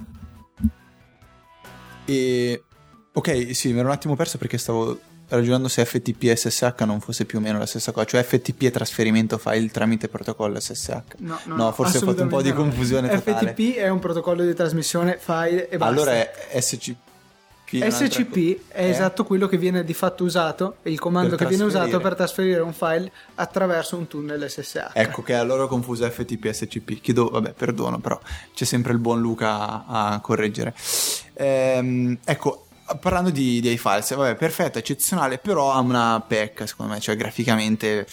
E 2.05 2.63
ok, 3.13 3.55
sì, 3.55 3.73
mi 3.73 3.81
ero 3.81 3.89
un 3.89 3.95
attimo 3.95 4.15
perso 4.15 4.39
perché 4.39 4.57
stavo 4.57 4.99
ragionando 5.29 5.69
se 5.69 5.85
FTP 5.85 6.25
e 6.25 6.37
SSH 6.37 6.83
non 6.85 7.01
fosse 7.01 7.25
più 7.25 7.39
o 7.39 7.41
meno 7.41 7.59
la 7.59 7.67
stessa 7.67 7.93
cosa, 7.93 8.07
cioè 8.07 8.23
FTP 8.23 8.65
è 8.65 8.71
trasferimento 8.71 9.39
file 9.39 9.69
tramite 9.71 10.09
protocollo 10.09 10.61
SSH. 10.61 11.03
No, 11.19 11.39
no, 11.45 11.57
no 11.57 11.73
forse 11.73 11.99
ho 11.99 12.01
fatto 12.01 12.23
un 12.23 12.29
po' 12.29 12.43
di 12.43 12.53
confusione 12.53 13.09
no. 13.13 13.21
totale. 13.21 13.53
FTP 13.53 13.77
è 13.77 13.89
un 13.89 13.99
protocollo 13.99 14.45
di 14.45 14.55
trasmissione 14.55 15.19
file 15.19 15.69
e 15.69 15.77
basta. 15.77 15.93
Allora 15.93 16.13
è 16.13 16.61
SC... 16.61 16.95
SCP 17.69 18.69
è 18.69 18.85
eh? 18.85 18.91
esatto 18.91 19.25
quello 19.25 19.49
che 19.49 19.59
viene 19.59 19.83
di 19.83 19.93
fatto 19.93 20.23
usato, 20.23 20.77
il 20.83 21.01
comando 21.01 21.35
che 21.35 21.47
viene 21.47 21.65
usato 21.65 21.99
per 21.99 22.15
trasferire 22.15 22.61
un 22.61 22.73
file 22.73 23.11
attraverso 23.35 23.97
un 23.97 24.07
tunnel 24.07 24.49
SSH. 24.49 24.91
Ecco 24.93 25.23
che 25.23 25.35
allora 25.35 25.65
ho 25.65 25.67
confuso 25.67 26.09
FTP 26.09 26.45
e 26.45 26.53
SCP. 26.53 27.01
Chiedo, 27.01 27.29
vabbè, 27.29 27.55
perdono, 27.55 27.99
però 27.99 28.21
c'è 28.55 28.65
sempre 28.65 28.93
il 28.93 28.99
buon 28.99 29.21
Luca 29.21 29.85
a, 29.85 30.11
a 30.13 30.21
correggere. 30.21 30.75
Ehm, 31.35 32.17
ecco, 32.25 32.66
parlando 33.01 33.31
di, 33.31 33.61
di 33.61 33.73
iFiles, 33.73 34.15
vabbè, 34.15 34.37
perfetto, 34.37 34.79
eccezionale, 34.79 35.39
però 35.39 35.73
ha 35.73 35.79
una 35.79 36.23
pecca, 36.27 36.67
secondo 36.67 36.93
me, 36.93 37.01
cioè 37.01 37.17
graficamente 37.17 38.07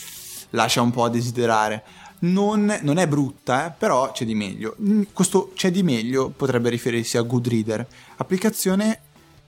lascia 0.52 0.82
un 0.82 0.92
po' 0.92 1.06
a 1.06 1.10
desiderare. 1.10 1.84
Non, 2.20 2.80
non, 2.82 2.98
è 2.98 3.08
brutta, 3.08 3.68
eh, 3.68 3.74
però 3.78 4.12
c'è 4.12 4.26
di 4.26 4.34
meglio. 4.34 4.76
Questo 5.12 5.52
c'è 5.56 5.72
di 5.72 5.84
meglio 5.84 6.30
potrebbe 6.30 6.70
riferirsi 6.70 7.18
a 7.18 7.22
Goodreader, 7.22 7.86
applicazione 8.18 9.00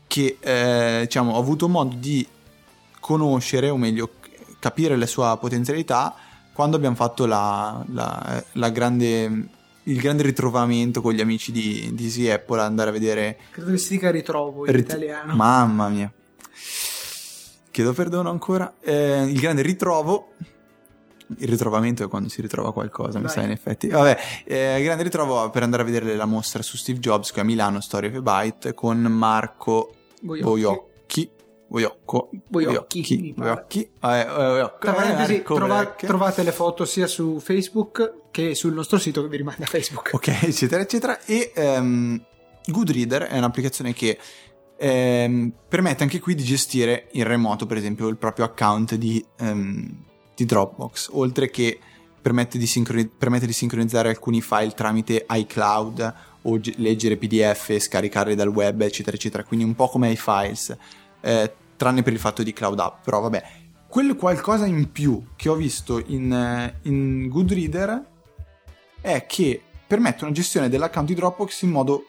che 0.07 0.37
eh, 0.39 0.99
diciamo, 1.03 1.33
ho 1.33 1.39
avuto 1.39 1.67
modo 1.67 1.95
di 1.95 2.27
conoscere, 2.99 3.69
o 3.69 3.77
meglio 3.77 4.09
capire 4.59 4.95
la 4.95 5.05
sua 5.05 5.37
potenzialità 5.37 6.15
quando 6.55 6.77
abbiamo 6.77 6.95
fatto 6.95 7.25
la, 7.25 7.83
la, 7.89 8.43
la 8.53 8.69
grande, 8.69 9.47
il 9.85 9.99
grande 9.99 10.23
ritrovamento 10.23 11.01
con 11.01 11.13
gli 11.13 11.21
amici 11.21 11.51
di, 11.51 11.91
di 11.93 12.05
Easy 12.05 12.29
Apple 12.29 12.61
andare 12.61 12.89
a 12.89 12.93
vedere... 12.93 13.37
Credo 13.51 13.71
che 13.71 13.77
si 13.77 13.93
dica 13.93 14.11
ritrovo 14.11 14.65
in 14.65 14.71
Rit- 14.71 14.89
italiano. 14.89 15.35
Mamma 15.35 15.89
mia. 15.89 16.11
Chiedo 17.71 17.93
perdono 17.93 18.29
ancora. 18.29 18.75
Eh, 18.81 19.23
il 19.23 19.39
grande 19.39 19.61
ritrovo 19.61 20.29
il 21.37 21.47
ritrovamento 21.47 22.03
è 22.03 22.07
quando 22.07 22.29
si 22.29 22.41
ritrova 22.41 22.71
qualcosa, 22.71 23.13
Dai. 23.13 23.23
mi 23.23 23.29
sa 23.29 23.41
in 23.41 23.51
effetti. 23.51 23.87
Vabbè, 23.87 24.17
eh, 24.45 24.81
grande 24.83 25.03
ritrovo 25.03 25.49
per 25.49 25.63
andare 25.63 25.81
a 25.81 25.85
vedere 25.85 26.15
la 26.15 26.25
mostra 26.25 26.61
su 26.61 26.77
Steve 26.77 26.99
Jobs 26.99 27.31
qui 27.31 27.41
a 27.41 27.43
Milano, 27.43 27.81
Story 27.81 28.07
of 28.07 28.15
a 28.15 28.21
Byte, 28.21 28.73
con 28.73 28.99
Marco 28.99 29.95
Boiocchi. 30.21 31.31
Boiocco, 31.67 32.29
Boiocchi, 32.47 33.33
Boiocchi, 33.35 33.91
trovate 35.97 36.43
le 36.43 36.51
foto 36.51 36.85
sia 36.85 37.07
su 37.07 37.39
Facebook 37.39 38.24
che 38.35 38.53
sul 38.53 38.73
nostro 38.73 38.97
sito 38.97 39.21
che 39.21 39.29
vi 39.29 39.37
rimanda 39.37 39.65
Facebook. 39.65 40.09
Ok, 40.11 40.43
eccetera, 40.43 40.81
eccetera. 40.81 41.23
E 41.23 41.53
um, 41.55 42.21
Goodreader 42.65 43.23
è 43.23 43.37
un'applicazione 43.37 43.93
che 43.93 44.19
um, 44.77 45.53
permette 45.69 46.03
anche 46.03 46.19
qui 46.19 46.35
di 46.35 46.43
gestire 46.43 47.07
in 47.13 47.23
remoto, 47.23 47.65
per 47.65 47.77
esempio, 47.77 48.09
il 48.09 48.17
proprio 48.17 48.43
account 48.43 48.95
di 48.95 49.25
um, 49.39 50.03
di 50.35 50.43
Dropbox, 50.43 51.11
oltre 51.13 51.49
che 51.49 51.79
permette 52.21 52.57
di, 52.57 52.67
sincroni- 52.67 53.07
permette 53.07 53.45
di 53.45 53.53
sincronizzare 53.53 54.09
alcuni 54.09 54.41
file 54.41 54.71
tramite 54.71 55.25
iCloud 55.29 56.13
o 56.41 56.59
g- 56.59 56.73
leggere 56.75 57.15
PDF 57.15 57.77
scaricarli 57.77 58.35
dal 58.35 58.49
web, 58.49 58.81
eccetera, 58.81 59.15
eccetera. 59.15 59.45
Quindi 59.45 59.65
un 59.65 59.75
po' 59.75 59.87
come 59.87 60.11
iFiles, 60.11 60.75
eh, 61.21 61.53
tranne 61.77 62.03
per 62.03 62.11
il 62.11 62.19
fatto 62.19 62.43
di 62.43 62.51
Cloud 62.51 62.79
App. 62.79 63.05
Però 63.05 63.21
vabbè, 63.21 63.43
quel 63.87 64.17
qualcosa 64.17 64.65
in 64.65 64.91
più 64.91 65.23
che 65.37 65.47
ho 65.47 65.55
visto 65.55 66.03
in, 66.05 66.33
eh, 66.33 66.79
in 66.89 67.29
Goodreader 67.29 68.13
è 69.05 69.27
che 69.27 69.61
permette 69.85 70.23
una 70.23 70.33
gestione 70.33 70.67
dell'account 70.67 71.07
di 71.07 71.13
Dropbox 71.13 71.61
in 71.61 71.69
modo 71.69 72.07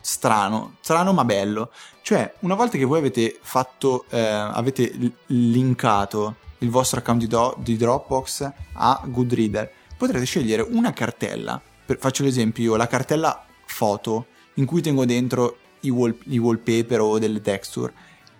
strano, 0.00 0.76
strano 0.80 1.12
ma 1.12 1.24
bello. 1.24 1.72
Cioè, 2.02 2.34
una 2.40 2.54
volta 2.54 2.78
che 2.78 2.84
voi 2.84 2.98
avete 2.98 3.36
fatto, 3.42 4.04
eh, 4.10 4.20
avete 4.20 4.92
linkato 5.26 6.36
il 6.58 6.70
vostro 6.70 7.00
account 7.00 7.20
di, 7.20 7.26
do- 7.26 7.56
di 7.58 7.76
Dropbox 7.76 8.52
a 8.74 9.02
Goodreader, 9.04 9.72
potrete 9.96 10.24
scegliere 10.24 10.62
una 10.62 10.92
cartella. 10.92 11.60
Per, 11.84 11.98
faccio 11.98 12.22
l'esempio, 12.22 12.76
la 12.76 12.86
cartella 12.86 13.44
foto 13.64 14.26
in 14.54 14.66
cui 14.66 14.80
tengo 14.82 15.04
dentro 15.04 15.58
i, 15.80 15.90
wall- 15.90 16.16
i 16.26 16.38
wallpaper 16.38 17.00
o 17.00 17.18
delle 17.18 17.40
texture 17.40 17.92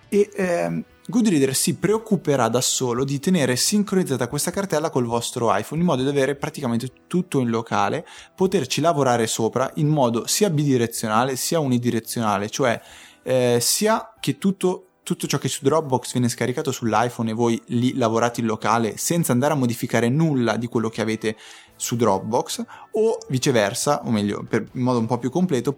e 0.08 0.30
ehm, 0.32 0.84
Goodreader 1.10 1.54
si 1.54 1.74
preoccuperà 1.74 2.48
da 2.48 2.62
solo 2.62 3.04
di 3.04 3.18
tenere 3.18 3.56
sincronizzata 3.56 4.28
questa 4.28 4.50
cartella 4.50 4.88
col 4.88 5.04
vostro 5.04 5.54
iPhone 5.54 5.82
in 5.82 5.86
modo 5.86 6.02
da 6.02 6.08
avere 6.08 6.36
praticamente 6.36 6.90
tutto 7.06 7.40
in 7.40 7.50
locale, 7.50 8.06
poterci 8.34 8.80
lavorare 8.80 9.26
sopra 9.26 9.70
in 9.74 9.88
modo 9.88 10.26
sia 10.26 10.48
bidirezionale 10.48 11.36
sia 11.36 11.58
unidirezionale, 11.60 12.48
cioè 12.48 12.80
eh, 13.22 13.58
sia 13.60 14.14
che 14.18 14.38
tutto 14.38 14.86
tutto 15.02 15.26
ciò 15.26 15.38
che 15.38 15.48
su 15.48 15.64
Dropbox 15.64 16.12
viene 16.12 16.28
scaricato 16.28 16.70
sull'iPhone 16.70 17.30
e 17.30 17.34
voi 17.34 17.60
lì 17.66 17.96
lavorate 17.96 18.40
in 18.40 18.46
locale 18.46 18.96
senza 18.96 19.32
andare 19.32 19.54
a 19.54 19.56
modificare 19.56 20.08
nulla 20.08 20.56
di 20.56 20.68
quello 20.68 20.88
che 20.88 21.00
avete 21.00 21.36
su 21.74 21.96
Dropbox 21.96 22.64
o 22.92 23.18
viceversa, 23.28 24.02
o 24.04 24.10
meglio, 24.10 24.44
per, 24.48 24.68
in 24.72 24.82
modo 24.82 25.00
un 25.00 25.06
po' 25.06 25.18
più 25.18 25.30
completo, 25.30 25.76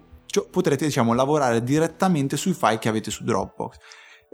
potrete 0.51 0.85
diciamo 0.85 1.15
lavorare 1.15 1.63
direttamente 1.63 2.37
sui 2.37 2.53
file 2.53 2.79
che 2.79 2.91
avete 2.91 3.11
su 3.11 3.25
Dropbox. 3.25 3.77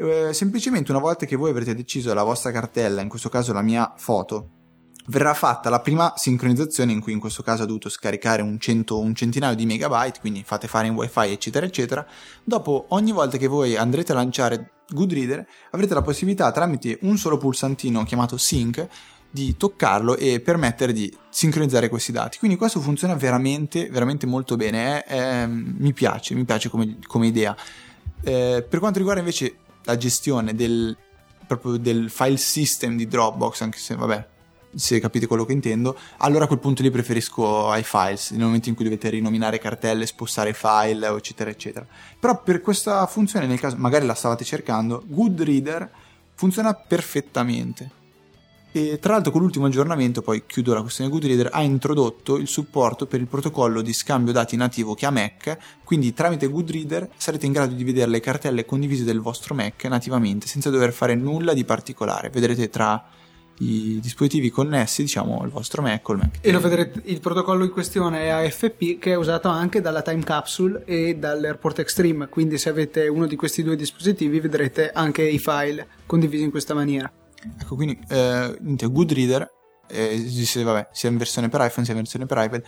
Eh, 0.00 0.32
semplicemente 0.32 0.92
una 0.92 1.00
volta 1.00 1.26
che 1.26 1.34
voi 1.34 1.50
avrete 1.50 1.74
deciso 1.74 2.14
la 2.14 2.22
vostra 2.22 2.52
cartella, 2.52 3.00
in 3.00 3.08
questo 3.08 3.28
caso 3.28 3.52
la 3.52 3.62
mia 3.62 3.94
foto, 3.96 4.50
verrà 5.06 5.34
fatta 5.34 5.70
la 5.70 5.80
prima 5.80 6.12
sincronizzazione 6.14 6.92
in 6.92 7.00
cui 7.00 7.12
in 7.12 7.18
questo 7.18 7.42
caso 7.42 7.64
ho 7.64 7.66
dovuto 7.66 7.88
scaricare 7.88 8.40
un, 8.40 8.60
cento, 8.60 9.00
un 9.00 9.12
centinaio 9.12 9.56
di 9.56 9.66
megabyte, 9.66 10.20
quindi 10.20 10.44
fate 10.44 10.68
fare 10.68 10.86
in 10.86 10.94
wifi 10.94 11.32
eccetera 11.32 11.66
eccetera. 11.66 12.06
Dopo 12.44 12.86
ogni 12.90 13.10
volta 13.10 13.38
che 13.38 13.48
voi 13.48 13.76
andrete 13.76 14.12
a 14.12 14.14
lanciare 14.14 14.70
Goodreader 14.88 15.44
avrete 15.72 15.94
la 15.94 16.02
possibilità 16.02 16.52
tramite 16.52 16.98
un 17.02 17.16
solo 17.16 17.36
pulsantino 17.36 18.04
chiamato 18.04 18.36
sync 18.36 18.86
di 19.30 19.56
toccarlo 19.56 20.16
e 20.16 20.40
permettere 20.40 20.92
di 20.92 21.12
sincronizzare 21.28 21.88
questi 21.88 22.12
dati. 22.12 22.38
Quindi 22.38 22.56
questo 22.56 22.78
funziona 22.80 23.14
veramente, 23.14 23.88
veramente 23.90 24.26
molto 24.26 24.54
bene. 24.54 25.02
È, 25.02 25.42
è, 25.42 25.46
mi 25.46 25.92
piace, 25.92 26.34
mi 26.34 26.44
piace 26.44 26.68
come, 26.68 26.98
come 27.06 27.26
idea. 27.26 27.56
Eh, 28.22 28.64
per 28.68 28.78
quanto 28.78 28.98
riguarda 28.98 29.20
invece 29.20 29.56
la 29.88 29.96
gestione 29.96 30.54
del, 30.54 30.94
proprio 31.46 31.78
del 31.78 32.10
file 32.10 32.36
system 32.36 32.96
di 32.96 33.08
Dropbox, 33.08 33.62
anche 33.62 33.78
se 33.78 33.94
vabbè, 33.94 34.26
se 34.74 35.00
capite 35.00 35.26
quello 35.26 35.46
che 35.46 35.52
intendo, 35.52 35.96
allora 36.18 36.44
a 36.44 36.46
quel 36.46 36.58
punto 36.58 36.82
lì 36.82 36.90
preferisco 36.90 37.74
iFiles, 37.74 38.32
nel 38.32 38.44
momento 38.44 38.68
in 38.68 38.74
cui 38.74 38.84
dovete 38.84 39.08
rinominare 39.08 39.58
cartelle, 39.58 40.04
spostare 40.04 40.52
file, 40.52 41.06
eccetera, 41.08 41.48
eccetera. 41.48 41.86
Però 42.20 42.42
per 42.42 42.60
questa 42.60 43.06
funzione, 43.06 43.46
nel 43.46 43.58
caso 43.58 43.76
magari 43.78 44.04
la 44.04 44.14
stavate 44.14 44.44
cercando, 44.44 45.02
Goodreader 45.06 45.90
funziona 46.34 46.74
perfettamente. 46.74 47.96
E 48.70 48.98
tra 48.98 49.14
l'altro 49.14 49.32
con 49.32 49.40
l'ultimo 49.40 49.66
aggiornamento, 49.66 50.20
poi 50.20 50.44
chiudo 50.46 50.74
la 50.74 50.82
questione 50.82 51.10
Goodreader, 51.10 51.50
ha 51.52 51.62
introdotto 51.62 52.36
il 52.36 52.48
supporto 52.48 53.06
per 53.06 53.20
il 53.20 53.26
protocollo 53.26 53.80
di 53.80 53.92
scambio 53.92 54.32
dati 54.32 54.56
nativo 54.56 54.94
che 54.94 55.06
ha 55.06 55.10
Mac, 55.10 55.56
quindi 55.84 56.12
tramite 56.12 56.48
Goodreader 56.48 57.08
sarete 57.16 57.46
in 57.46 57.52
grado 57.52 57.74
di 57.74 57.82
vedere 57.82 58.10
le 58.10 58.20
cartelle 58.20 58.64
condivise 58.64 59.04
del 59.04 59.20
vostro 59.20 59.54
Mac 59.54 59.84
nativamente, 59.84 60.46
senza 60.46 60.70
dover 60.70 60.92
fare 60.92 61.14
nulla 61.14 61.54
di 61.54 61.64
particolare. 61.64 62.28
Vedrete 62.28 62.68
tra 62.68 63.02
i 63.60 63.98
dispositivi 64.00 64.50
connessi, 64.50 65.02
diciamo, 65.02 65.40
al 65.40 65.48
vostro 65.48 65.82
Mac 65.82 66.08
o 66.08 66.12
il 66.12 66.18
Mac. 66.18 66.38
E 66.40 66.52
lo 66.52 66.60
vedrete, 66.60 67.02
il 67.06 67.20
protocollo 67.20 67.64
in 67.64 67.70
questione 67.70 68.20
è 68.24 68.28
AFP 68.28 68.98
che 68.98 69.12
è 69.12 69.16
usato 69.16 69.48
anche 69.48 69.80
dalla 69.80 70.02
Time 70.02 70.22
Capsule 70.22 70.82
e 70.84 71.16
dall'Airport 71.16 71.80
Extreme, 71.80 72.28
quindi 72.28 72.58
se 72.58 72.68
avete 72.68 73.08
uno 73.08 73.26
di 73.26 73.34
questi 73.34 73.62
due 73.62 73.76
dispositivi 73.76 74.40
vedrete 74.40 74.90
anche 74.92 75.22
i 75.22 75.38
file 75.38 75.86
condivisi 76.06 76.44
in 76.44 76.50
questa 76.50 76.74
maniera. 76.74 77.10
Ecco, 77.60 77.74
quindi 77.74 77.98
eh, 78.08 78.56
Goodreader 78.60 79.50
eh, 79.88 80.14
esiste, 80.14 80.62
vabbè, 80.62 80.88
sia 80.92 81.08
in 81.08 81.16
versione 81.16 81.48
per 81.48 81.60
iPhone 81.60 81.84
sia 81.84 81.94
in 81.94 82.00
versione 82.00 82.26
per 82.26 82.38
iPad, 82.38 82.62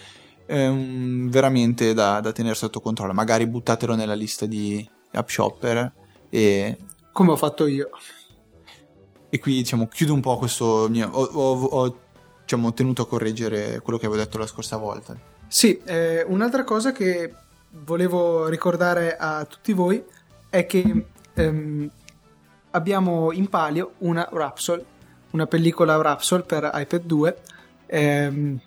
è 0.46 0.66
un, 0.66 1.28
veramente 1.30 1.94
da, 1.94 2.20
da 2.20 2.32
tenere 2.32 2.54
sotto 2.54 2.80
controllo. 2.80 3.12
Magari 3.12 3.46
buttatelo 3.46 3.94
nella 3.94 4.14
lista 4.14 4.46
di 4.46 4.88
app 5.12 5.28
shopper 5.28 5.92
e... 6.28 6.76
Come 7.12 7.32
ho 7.32 7.36
fatto 7.36 7.66
io. 7.66 7.90
E 9.28 9.38
qui 9.38 9.54
diciamo 9.54 9.86
chiudo 9.86 10.14
un 10.14 10.20
po' 10.20 10.38
questo 10.38 10.88
mio... 10.88 11.08
Ho, 11.10 11.22
ho, 11.24 11.64
ho 11.64 11.98
diciamo, 12.42 12.72
tenuto 12.72 13.02
a 13.02 13.06
correggere 13.06 13.80
quello 13.80 13.98
che 13.98 14.06
avevo 14.06 14.20
detto 14.20 14.38
la 14.38 14.46
scorsa 14.46 14.76
volta. 14.76 15.16
Sì, 15.46 15.80
eh, 15.84 16.24
un'altra 16.26 16.64
cosa 16.64 16.92
che 16.92 17.32
volevo 17.70 18.48
ricordare 18.48 19.16
a 19.16 19.44
tutti 19.44 19.72
voi 19.72 20.02
è 20.48 20.66
che 20.66 21.06
ehm, 21.34 21.90
abbiamo 22.70 23.32
in 23.32 23.48
palio 23.48 23.94
una 23.98 24.28
Rapsol, 24.30 24.84
una 25.30 25.46
pellicola 25.46 26.00
Rapsol 26.00 26.44
per 26.44 26.70
iPad 26.72 27.02
2 27.04 27.36
ehm, 27.86 28.60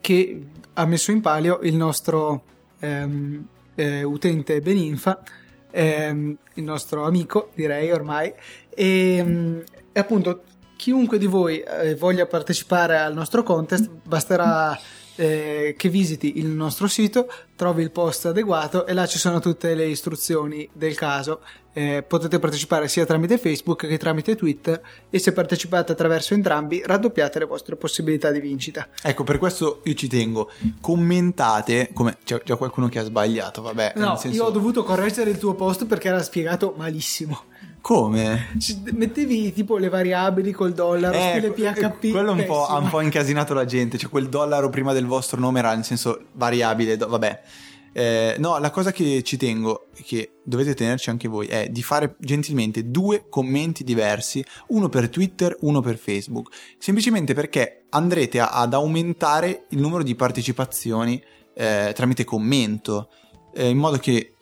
che 0.00 0.46
ha 0.74 0.86
messo 0.86 1.10
in 1.10 1.20
palio 1.20 1.60
il 1.62 1.74
nostro 1.74 2.42
ehm, 2.78 3.46
eh, 3.74 4.02
utente 4.02 4.60
Beninfa 4.60 5.22
ehm, 5.70 6.36
il 6.54 6.62
nostro 6.62 7.04
amico, 7.04 7.50
direi 7.54 7.90
ormai, 7.90 8.32
e, 8.68 9.22
mm, 9.22 9.58
e 9.92 10.00
appunto 10.00 10.42
chiunque 10.76 11.18
di 11.18 11.26
voi 11.26 11.60
eh, 11.60 11.94
voglia 11.94 12.26
partecipare 12.26 12.98
al 12.98 13.14
nostro 13.14 13.42
contest 13.42 13.90
basterà 14.02 14.78
eh, 15.20 15.74
che 15.76 15.90
visiti 15.90 16.38
il 16.38 16.46
nostro 16.46 16.86
sito, 16.86 17.30
trovi 17.54 17.82
il 17.82 17.90
post 17.90 18.24
adeguato 18.24 18.86
e 18.86 18.94
là 18.94 19.04
ci 19.06 19.18
sono 19.18 19.38
tutte 19.38 19.74
le 19.74 19.86
istruzioni 19.86 20.66
del 20.72 20.94
caso. 20.94 21.42
Eh, 21.74 22.02
potete 22.02 22.38
partecipare 22.38 22.88
sia 22.88 23.04
tramite 23.04 23.36
Facebook 23.36 23.86
che 23.86 23.98
tramite 23.98 24.34
Twitter 24.34 24.80
e 25.10 25.18
se 25.18 25.32
partecipate 25.32 25.92
attraverso 25.92 26.32
entrambi 26.32 26.82
raddoppiate 26.82 27.38
le 27.38 27.44
vostre 27.44 27.76
possibilità 27.76 28.30
di 28.30 28.40
vincita. 28.40 28.88
Ecco, 29.02 29.22
per 29.22 29.36
questo 29.36 29.82
io 29.84 29.92
ci 29.92 30.08
tengo. 30.08 30.50
Commentate, 30.80 31.90
come 31.92 32.16
c'è 32.24 32.40
già 32.42 32.56
qualcuno 32.56 32.88
che 32.88 32.98
ha 32.98 33.04
sbagliato, 33.04 33.60
vabbè. 33.60 33.92
No, 33.96 34.16
senso... 34.16 34.34
io 34.34 34.46
ho 34.46 34.50
dovuto 34.50 34.82
correggere 34.82 35.28
il 35.28 35.38
tuo 35.38 35.54
post 35.54 35.84
perché 35.84 36.08
era 36.08 36.22
spiegato 36.22 36.72
malissimo. 36.78 37.42
Come? 37.80 38.48
Mettevi 38.92 39.52
tipo 39.52 39.76
le 39.78 39.88
variabili 39.88 40.52
col 40.52 40.72
dollaro, 40.72 41.16
eh, 41.16 41.30
stile 41.30 41.50
PHP. 41.50 42.10
Quello 42.10 42.32
un 42.32 42.44
po', 42.44 42.66
ha 42.66 42.76
un 42.78 42.88
po' 42.88 43.00
incasinato 43.00 43.54
la 43.54 43.64
gente. 43.64 43.96
Cioè, 43.98 44.10
quel 44.10 44.28
dollaro 44.28 44.68
prima 44.68 44.92
del 44.92 45.06
vostro 45.06 45.40
nome 45.40 45.60
era 45.60 45.74
nel 45.74 45.84
senso 45.84 46.26
variabile. 46.32 46.96
Do- 46.96 47.08
vabbè. 47.08 47.40
Eh, 47.92 48.36
no, 48.38 48.58
la 48.58 48.70
cosa 48.70 48.92
che 48.92 49.22
ci 49.24 49.36
tengo, 49.36 49.86
che 50.04 50.34
dovete 50.44 50.74
tenerci 50.74 51.10
anche 51.10 51.26
voi, 51.26 51.48
è 51.48 51.68
di 51.70 51.82
fare 51.82 52.14
gentilmente 52.20 52.88
due 52.90 53.24
commenti 53.28 53.82
diversi, 53.82 54.44
uno 54.68 54.88
per 54.88 55.08
Twitter, 55.08 55.56
uno 55.60 55.80
per 55.80 55.96
Facebook. 55.98 56.54
Semplicemente 56.78 57.34
perché 57.34 57.86
andrete 57.88 58.38
a- 58.38 58.50
ad 58.50 58.74
aumentare 58.74 59.64
il 59.70 59.80
numero 59.80 60.02
di 60.04 60.14
partecipazioni 60.14 61.20
eh, 61.54 61.92
tramite 61.94 62.24
commento. 62.24 63.08
Eh, 63.52 63.68
in 63.68 63.76
modo 63.78 63.96
che 63.98 64.34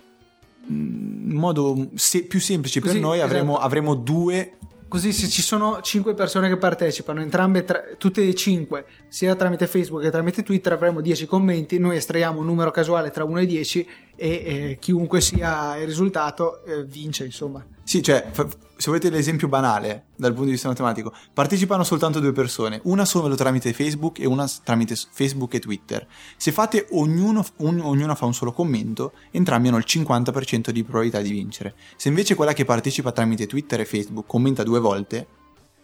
in 0.68 1.35
modo 1.35 1.88
se- 1.94 2.24
più 2.24 2.40
semplice 2.40 2.81
Così, 2.81 2.94
per 2.94 3.02
noi 3.02 3.20
avremo, 3.20 3.52
esatto. 3.52 3.66
avremo 3.66 3.94
due 3.94 4.52
Così 4.88 5.12
se 5.12 5.28
ci 5.28 5.42
sono 5.42 5.83
5 5.83 6.14
persone 6.14 6.48
che 6.48 6.57
partecipano, 6.57 7.20
entrambe, 7.20 7.62
tra, 7.62 7.83
tutte 7.98 8.26
e 8.26 8.35
5, 8.35 8.87
sia 9.09 9.37
tramite 9.37 9.66
Facebook 9.66 10.02
che 10.02 10.11
tramite 10.11 10.42
Twitter, 10.42 10.72
avremo 10.72 11.02
10 11.02 11.26
commenti, 11.26 11.78
noi 11.78 11.96
estraiamo 11.96 12.40
un 12.40 12.46
numero 12.46 12.70
casuale 12.70 13.11
tra 13.11 13.22
1 13.22 13.40
e 13.40 13.46
10 13.46 13.88
e 14.16 14.28
eh, 14.28 14.76
chiunque 14.81 15.20
sia 15.20 15.76
il 15.76 15.87
risultato 15.87 16.64
eh, 16.64 16.85
vince, 16.85 17.26
insomma. 17.26 17.62
Sì, 17.88 18.03
cioè, 18.03 18.31
se 18.35 18.90
volete 18.90 19.09
l'esempio 19.09 19.48
banale 19.48 20.09
dal 20.14 20.33
punto 20.33 20.44
di 20.44 20.51
vista 20.51 20.68
matematico, 20.68 21.11
partecipano 21.33 21.85
soltanto 21.85 22.20
due 22.20 22.33
persone, 22.33 22.83
una 22.85 23.07
solo 23.07 23.35
tramite 23.35 23.72
Facebook 23.72 24.18
e 24.18 24.27
una 24.27 24.46
tramite 24.62 24.94
Facebook 24.94 25.55
e 25.55 25.59
Twitter. 25.59 26.07
Se 26.37 26.53
fate 26.53 26.88
ognuno, 26.90 27.42
un, 27.57 27.81
ognuna 27.81 28.14
fa 28.14 28.27
un 28.27 28.35
solo 28.35 28.53
commento, 28.53 29.12
entrambi 29.31 29.68
hanno 29.68 29.79
il 29.79 29.87
50% 29.88 30.68
di 30.68 30.85
probabilità 30.85 31.22
di 31.22 31.31
vincere. 31.31 31.77
Se 31.96 32.09
invece 32.09 32.35
quella 32.35 32.53
che 32.53 32.66
partecipa 32.66 33.11
tramite 33.11 33.46
Twitter 33.46 33.81
e 33.81 33.87
Facebook 33.87 34.27
commenta 34.27 34.62
due 34.62 34.81
volte 34.81 35.27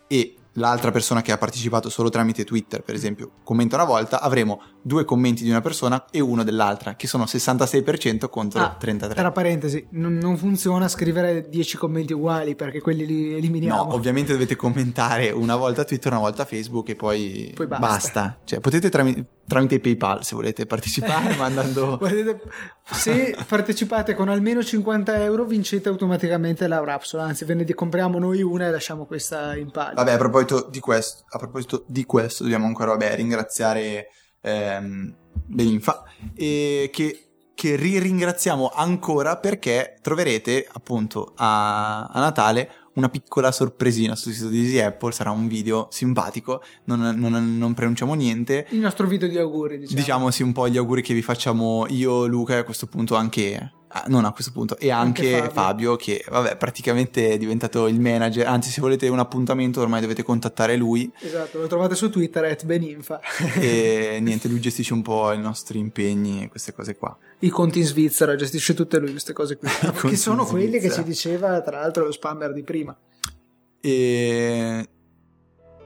e 0.07 0.35
l'altra 0.55 0.91
persona 0.91 1.23
che 1.23 1.33
ha 1.33 1.39
partecipato 1.39 1.89
solo 1.89 2.11
tramite 2.11 2.45
Twitter, 2.45 2.83
per 2.83 2.95
esempio, 2.95 3.31
commenta 3.43 3.77
una 3.77 3.85
volta, 3.85 4.21
avremo 4.21 4.61
due 4.83 5.05
commenti 5.05 5.43
di 5.43 5.51
una 5.51 5.61
persona 5.61 6.07
e 6.11 6.21
uno 6.21 6.45
dell'altra, 6.45 6.95
che 6.95 7.07
sono 7.07 7.25
66% 7.25 8.29
contro 8.29 8.61
ah, 8.61 8.77
33%. 8.81 9.15
Tra 9.15 9.33
parentesi, 9.33 9.87
non, 9.91 10.15
non, 10.15 10.37
funziona 10.37 10.89
scrivere 10.89 11.49
10 11.49 11.77
commenti 11.77 12.13
uguali 12.13 12.55
perché 12.55 12.81
quelli 12.81 13.07
li 13.07 13.35
eliminiamo. 13.35 13.85
No, 13.85 13.95
ovviamente 13.95 14.33
dovete 14.33 14.57
commentare 14.57 15.31
una 15.31 15.57
volta 15.57 15.85
Twitter, 15.85 16.13
una 16.13 16.21
volta 16.21 16.45
Facebook 16.45 16.89
e 16.91 16.95
poi, 16.95 17.53
poi 17.55 17.67
basta. 17.67 17.87
basta. 17.87 18.39
Cioè, 18.45 18.61
potete 18.61 18.91
tramite 18.91 19.27
tramite 19.47 19.79
PayPal 19.79 20.25
se 20.25 20.35
volete 20.35 20.67
partecipare 20.67 21.35
mandando 21.37 21.99
se 22.91 23.37
partecipate 23.47 24.15
con 24.15 24.29
almeno 24.29 24.63
50 24.63 25.23
euro 25.23 25.45
vincete 25.45 25.89
automaticamente 25.89 26.67
la 26.67 26.83
Rapsola. 26.85 27.25
Anzi 27.25 27.45
ve 27.45 27.55
ne 27.55 27.65
compriamo 27.75 28.19
noi 28.19 28.43
una 28.43 28.67
e 28.67 28.71
lasciamo 28.71 29.07
questa 29.07 29.57
in 29.57 29.71
palio 29.71 29.95
vabbè 29.95 30.13
a 30.13 30.19
proposito 30.19 30.69
di 30.71 30.81
questo, 30.81 31.25
proposito 31.39 31.85
di 31.87 32.05
questo 32.05 32.43
dobbiamo 32.43 32.67
ancora 32.67 32.91
vabbè, 32.91 33.17
ringraziare 33.17 34.09
ehm, 34.41 35.15
Beninfa 35.47 36.03
e 36.35 36.91
che 36.93 37.25
che 37.55 37.77
ringraziamo 37.77 38.73
ancora 38.75 39.39
perché 39.39 39.97
troverete 40.03 40.67
appunto 40.73 41.33
a, 41.37 42.05
a 42.07 42.21
Natale 42.21 42.71
una 42.95 43.09
piccola 43.09 43.53
sorpresina 43.53 44.17
sul 44.17 44.33
sito 44.33 44.49
di 44.49 44.61
Easy 44.61 44.81
Apple, 44.81 45.13
sarà 45.13 45.31
un 45.31 45.47
video 45.49 45.89
simpatico, 45.91 46.63
non, 46.85 47.01
non, 47.17 47.59
non 47.59 47.75
pronunciamo 47.75 48.15
niente. 48.15 48.67
Il 48.71 48.81
nostro 48.81 49.07
video 49.07 49.29
di 49.29 49.39
auguri, 49.39 49.79
diciamo. 49.79 49.99
Diciamo 49.99 50.31
sì, 50.31 50.43
un 50.43 50.53
po' 50.53 50.69
gli 50.69 50.77
auguri 50.77 51.03
che 51.03 51.15
vi 51.15 51.23
facciamo 51.23 51.87
io, 51.89 52.27
Luca 52.27 52.55
e 52.55 52.59
a 52.59 52.65
questo 52.65 52.87
punto 52.87 53.15
anche 53.15 53.73
Ah, 53.97 54.07
non 54.09 54.25
a 54.25 54.33
questo 54.33 54.51
punto, 54.51 54.77
e 54.77 54.91
anche, 54.91 55.37
anche 55.37 55.51
Fabio. 55.51 55.53
Fabio. 55.53 55.97
che 55.97 56.25
vabbè 56.29 56.57
praticamente 56.57 57.31
è 57.31 57.39
diventato 57.39 57.87
il 57.87 58.01
manager, 58.01 58.45
anzi 58.49 58.71
se 58.71 58.81
volete 58.81 59.07
un 59.07 59.21
appuntamento 59.21 59.81
ormai 59.81 60.01
dovete 60.01 60.25
contattare 60.25 60.75
lui. 60.75 61.09
Esatto, 61.21 61.61
lo 61.61 61.69
trovate 61.69 61.95
su 61.95 62.11
Twitter, 62.11 62.43
at 62.43 62.65
Beninfa. 62.65 63.21
e 63.55 64.19
niente, 64.21 64.49
lui 64.49 64.59
gestisce 64.59 64.95
un 64.95 65.03
po' 65.03 65.31
i 65.31 65.39
nostri 65.39 65.79
impegni 65.79 66.43
e 66.43 66.49
queste 66.49 66.75
cose 66.75 66.97
qua. 66.97 67.17
I 67.39 67.49
conti 67.51 67.79
in 67.79 67.85
Svizzera, 67.85 68.35
gestisce 68.35 68.75
tutte 68.75 68.99
lui 68.99 69.13
queste 69.13 69.33
cose 69.33 69.57
qui, 69.57 69.69
che 70.11 70.17
sono 70.17 70.45
quelli 70.45 70.81
che 70.81 70.91
ci 70.91 71.05
diceva 71.05 71.61
tra 71.61 71.79
l'altro 71.79 72.05
lo 72.05 72.11
spammer 72.11 72.53
di 72.53 72.65
prima. 72.65 72.97
E 73.81 74.89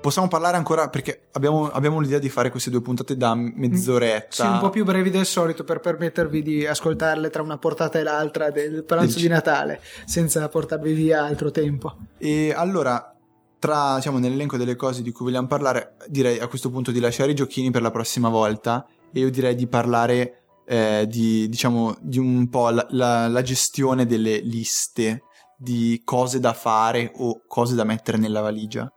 possiamo 0.09 0.29
parlare 0.29 0.57
ancora 0.57 0.89
perché 0.89 1.29
abbiamo, 1.33 1.71
abbiamo, 1.71 2.01
l'idea 2.01 2.19
di 2.19 2.31
fare 2.31 2.51
queste 2.51 2.71
due 2.71 2.81
puntate 2.81 3.15
da 3.15 3.35
mezz'oretta. 3.35 4.43
Sì, 4.43 4.43
un 4.43 4.59
po' 4.59 4.71
più 4.71 4.83
brevi 4.83 5.11
del 5.11 5.27
solito 5.27 5.65
per 5.65 5.81
permettervi 5.81 6.43
di 6.43 6.67
ascoltarle 6.67 7.29
tra 7.29 7.43
una 7.43 7.59
portata 7.59 7.99
e 7.99 8.03
l'altra 8.03 8.51
del 8.51 8.85
pranzo 8.85 9.19
di 9.19 9.29
Natale, 9.29 9.83
senza 10.07 10.49
portarvi 10.49 10.95
via 10.95 11.25
altro 11.25 11.51
tempo. 11.51 11.95
E 12.17 12.55
allora, 12.57 13.15
tra, 13.59 13.97
diciamo, 13.97 14.19
nell'elenco 14.19 14.57
delle 14.57 14.77
cose 14.77 15.03
di 15.03 15.13
cui 15.13 15.27
vogliamo 15.27 15.47
parlare, 15.47 15.97
direi 16.07 16.39
a 16.39 16.47
questo 16.47 16.71
punto 16.71 16.91
di 16.91 17.01
lasciare 17.01 17.33
i 17.33 17.35
giochini 17.35 17.71
per 17.71 17.83
la 17.83 17.91
prossima 17.91 18.31
volta 18.31 18.87
e 19.13 19.21
io 19.21 19.31
direi 19.31 19.55
di 19.55 19.67
parlare 19.67 20.45
eh, 20.67 21.05
di, 21.07 21.51
diciamo, 21.51 21.97
di 22.01 22.19
un 22.19 22.49
po' 22.49 22.71
la, 22.71 22.87
la, 22.91 23.29
la 23.29 23.43
gestione 23.43 24.07
delle 24.07 24.39
liste 24.39 25.25
di 25.59 26.01
cose 26.03 26.41
da 26.41 26.55
fare 26.55 27.13
o 27.17 27.43
cose 27.47 27.75
da 27.75 27.85
mettere 27.85 28.17
nella 28.17 28.41
valigia 28.41 28.91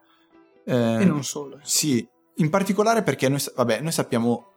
eh, 0.66 1.02
e 1.02 1.06
non 1.06 1.24
solo. 1.24 1.60
Sì, 1.64 2.08
in 2.36 2.50
particolare 2.50 3.04
perché 3.04 3.30
noi, 3.30 3.44
vabbè, 3.56 3.82
noi 3.82 3.92
sappiamo 3.92 4.52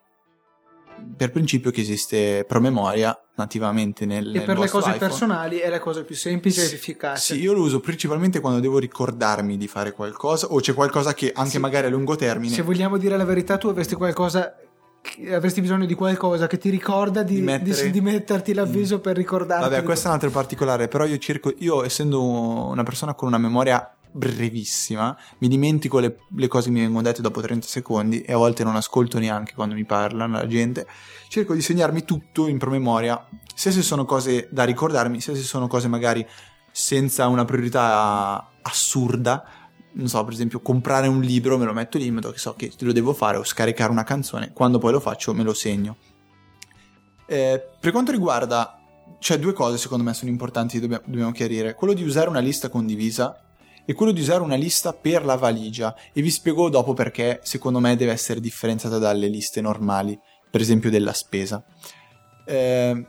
per 1.16 1.30
principio 1.30 1.70
che 1.70 1.80
esiste 1.80 2.44
promemoria 2.46 3.16
nativamente 3.36 4.06
nel 4.06 4.34
e 4.34 4.40
per 4.42 4.58
le 4.58 4.68
cose 4.68 4.90
iPhone. 4.90 4.98
personali 4.98 5.58
è 5.58 5.68
la 5.68 5.80
cosa 5.80 6.02
più 6.02 6.14
semplice 6.14 6.60
sì, 6.60 6.66
ed 6.66 6.72
efficace 6.74 7.34
sì 7.34 7.40
io 7.40 7.52
lo 7.52 7.62
uso 7.62 7.80
principalmente 7.80 8.40
quando 8.40 8.60
devo 8.60 8.78
ricordarmi 8.78 9.56
di 9.56 9.66
fare 9.66 9.92
qualcosa 9.92 10.46
o 10.46 10.60
c'è 10.60 10.72
qualcosa 10.72 11.14
che 11.14 11.32
anche 11.34 11.50
sì. 11.50 11.58
magari 11.58 11.86
a 11.86 11.90
lungo 11.90 12.14
termine 12.16 12.54
se 12.54 12.62
vogliamo 12.62 12.96
dire 12.96 13.16
la 13.16 13.24
verità 13.24 13.58
tu 13.58 13.68
avresti 13.68 13.96
qualcosa 13.96 14.54
avresti 15.32 15.60
bisogno 15.60 15.84
di 15.84 15.94
qualcosa 15.94 16.46
che 16.46 16.58
ti 16.58 16.70
ricorda 16.70 17.22
di, 17.22 17.34
di, 17.34 17.42
mettere... 17.42 17.82
di, 17.82 17.90
di 17.90 18.00
metterti 18.00 18.54
l'avviso 18.54 18.98
mm. 18.98 19.00
per 19.00 19.16
ricordarti 19.16 19.68
vabbè 19.68 19.82
questo 19.82 20.06
è 20.06 20.08
un 20.08 20.14
altro 20.14 20.30
particolare 20.30 20.88
però 20.88 21.04
io 21.04 21.18
cerco 21.18 21.52
io 21.58 21.84
essendo 21.84 22.22
una 22.22 22.84
persona 22.84 23.14
con 23.14 23.28
una 23.28 23.38
memoria 23.38 23.96
brevissima, 24.16 25.16
mi 25.38 25.48
dimentico 25.48 25.98
le, 25.98 26.18
le, 26.36 26.46
cose 26.46 26.66
che 26.66 26.72
mi 26.72 26.80
vengono 26.80 27.02
dette 27.02 27.20
dopo 27.20 27.40
30 27.40 27.66
secondi 27.66 28.22
e 28.22 28.32
a 28.32 28.36
volte 28.36 28.62
non 28.62 28.76
ascolto 28.76 29.18
neanche 29.18 29.54
quando 29.54 29.74
mi 29.74 29.84
parlano 29.84 30.38
la 30.38 30.46
gente. 30.46 30.86
Cerco 31.28 31.52
di 31.52 31.60
segnarmi 31.60 32.04
tutto 32.04 32.46
in 32.46 32.58
promemoria, 32.58 33.26
sia 33.54 33.72
se 33.72 33.82
sono 33.82 34.04
cose 34.04 34.48
da 34.52 34.62
ricordarmi, 34.62 35.20
sia 35.20 35.34
se 35.34 35.42
sono 35.42 35.66
cose 35.66 35.88
magari 35.88 36.24
senza 36.70 37.26
una 37.26 37.44
priorità 37.44 38.50
assurda. 38.62 39.44
Non 39.94 40.06
so, 40.06 40.22
per 40.22 40.32
esempio, 40.32 40.60
comprare 40.60 41.08
un 41.08 41.20
libro 41.20 41.58
me 41.58 41.64
lo 41.64 41.72
metto 41.72 41.98
lì 41.98 42.08
modo 42.10 42.30
che 42.30 42.38
so 42.38 42.54
che 42.54 42.72
lo 42.80 42.92
devo 42.92 43.14
fare 43.14 43.36
o 43.36 43.44
scaricare 43.44 43.90
una 43.90 44.04
canzone. 44.04 44.52
Quando 44.52 44.78
poi 44.78 44.92
lo 44.92 45.00
faccio 45.00 45.34
me 45.34 45.42
lo 45.42 45.54
segno. 45.54 45.96
Eh, 47.26 47.68
per 47.80 47.90
quanto 47.90 48.12
riguarda 48.12 48.78
cioè 49.18 49.38
due 49.38 49.54
cose 49.54 49.78
secondo 49.78 50.04
me 50.04 50.12
sono 50.12 50.30
importanti 50.30 50.78
dobbiamo, 50.78 51.02
dobbiamo 51.06 51.32
chiarire. 51.32 51.74
Quello 51.74 51.94
di 51.94 52.04
usare 52.04 52.28
una 52.28 52.40
lista 52.40 52.68
condivisa 52.68 53.40
è 53.84 53.94
quello 53.94 54.12
di 54.12 54.20
usare 54.20 54.42
una 54.42 54.54
lista 54.54 54.92
per 54.92 55.24
la 55.24 55.36
valigia 55.36 55.94
e 56.12 56.22
vi 56.22 56.30
spiego 56.30 56.68
dopo 56.68 56.94
perché 56.94 57.40
secondo 57.42 57.80
me 57.80 57.96
deve 57.96 58.12
essere 58.12 58.40
differenziata 58.40 58.98
dalle 58.98 59.28
liste 59.28 59.60
normali, 59.60 60.18
per 60.50 60.60
esempio 60.60 60.90
della 60.90 61.12
spesa. 61.12 61.64
Eh, 62.46 63.06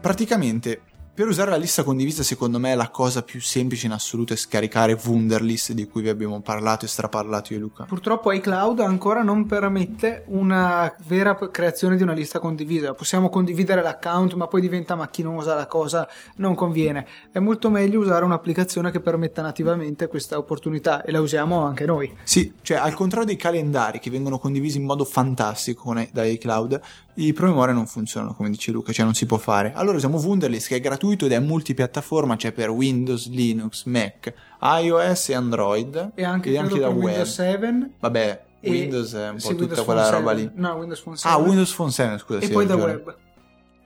praticamente 0.00 0.82
per 1.20 1.28
usare 1.28 1.50
la 1.50 1.58
lista 1.58 1.82
condivisa, 1.82 2.22
secondo 2.22 2.58
me, 2.58 2.74
la 2.74 2.88
cosa 2.88 3.22
più 3.22 3.42
semplice 3.42 3.84
in 3.84 3.92
assoluto 3.92 4.32
è 4.32 4.36
scaricare 4.36 4.98
Wunderlist 5.04 5.72
di 5.72 5.86
cui 5.86 6.00
vi 6.00 6.08
abbiamo 6.08 6.40
parlato 6.40 6.86
e 6.86 6.88
straparlato 6.88 7.52
io 7.52 7.58
e 7.58 7.60
Luca. 7.60 7.84
Purtroppo 7.84 8.32
iCloud 8.32 8.80
ancora 8.80 9.22
non 9.22 9.44
permette 9.44 10.24
una 10.28 10.90
vera 11.06 11.36
creazione 11.50 11.98
di 11.98 12.02
una 12.02 12.14
lista 12.14 12.38
condivisa. 12.38 12.94
Possiamo 12.94 13.28
condividere 13.28 13.82
l'account, 13.82 14.32
ma 14.32 14.46
poi 14.46 14.62
diventa 14.62 14.94
macchinosa 14.94 15.54
la 15.54 15.66
cosa, 15.66 16.08
non 16.36 16.54
conviene. 16.54 17.06
È 17.30 17.38
molto 17.38 17.68
meglio 17.68 18.00
usare 18.00 18.24
un'applicazione 18.24 18.90
che 18.90 19.00
permetta 19.00 19.42
nativamente 19.42 20.06
questa 20.06 20.38
opportunità 20.38 21.02
e 21.02 21.12
la 21.12 21.20
usiamo 21.20 21.60
anche 21.66 21.84
noi. 21.84 22.16
Sì, 22.22 22.54
cioè 22.62 22.78
al 22.78 22.94
contrario 22.94 23.26
dei 23.26 23.36
calendari 23.36 23.98
che 23.98 24.08
vengono 24.08 24.38
condivisi 24.38 24.78
in 24.78 24.84
modo 24.84 25.04
fantastico 25.04 25.94
da 26.12 26.24
iCloud, 26.24 26.80
i 27.14 27.32
promemoria 27.32 27.74
non 27.74 27.86
funzionano 27.86 28.34
come 28.34 28.50
dice 28.50 28.70
Luca, 28.70 28.92
cioè 28.92 29.04
non 29.04 29.14
si 29.14 29.26
può 29.26 29.36
fare. 29.36 29.72
Allora 29.74 29.96
usiamo 29.96 30.18
Wunderlist 30.18 30.68
che 30.68 30.76
è 30.76 30.80
gratuito 30.80 31.26
ed 31.26 31.32
è 31.32 31.38
multipiattaforma, 31.38 32.36
c'è 32.36 32.52
per 32.52 32.70
Windows, 32.70 33.28
Linux, 33.28 33.84
Mac, 33.84 34.32
iOS 34.60 35.28
e 35.28 35.34
Android 35.34 36.12
e 36.14 36.24
anche, 36.24 36.50
e 36.50 36.58
anche 36.58 36.78
da 36.78 36.88
web. 36.88 37.04
Windows 37.04 37.34
7. 37.34 37.90
Vabbè, 37.98 38.44
Windows 38.62 39.14
è 39.14 39.28
un 39.28 39.34
po' 39.34 39.40
sì, 39.40 39.54
tutta 39.54 39.82
quella 39.82 40.08
roba 40.10 40.32
lì. 40.32 40.50
No, 40.54 40.74
Windows 40.74 41.00
Phone 41.00 41.16
7. 41.16 41.34
Ah, 41.34 41.38
Windows 41.38 41.72
Phone 41.74 41.90
7, 41.90 42.18
scusa. 42.18 42.38
E 42.40 42.46
sì, 42.46 42.52
poi 42.52 42.66
da 42.66 42.76
web. 42.76 43.16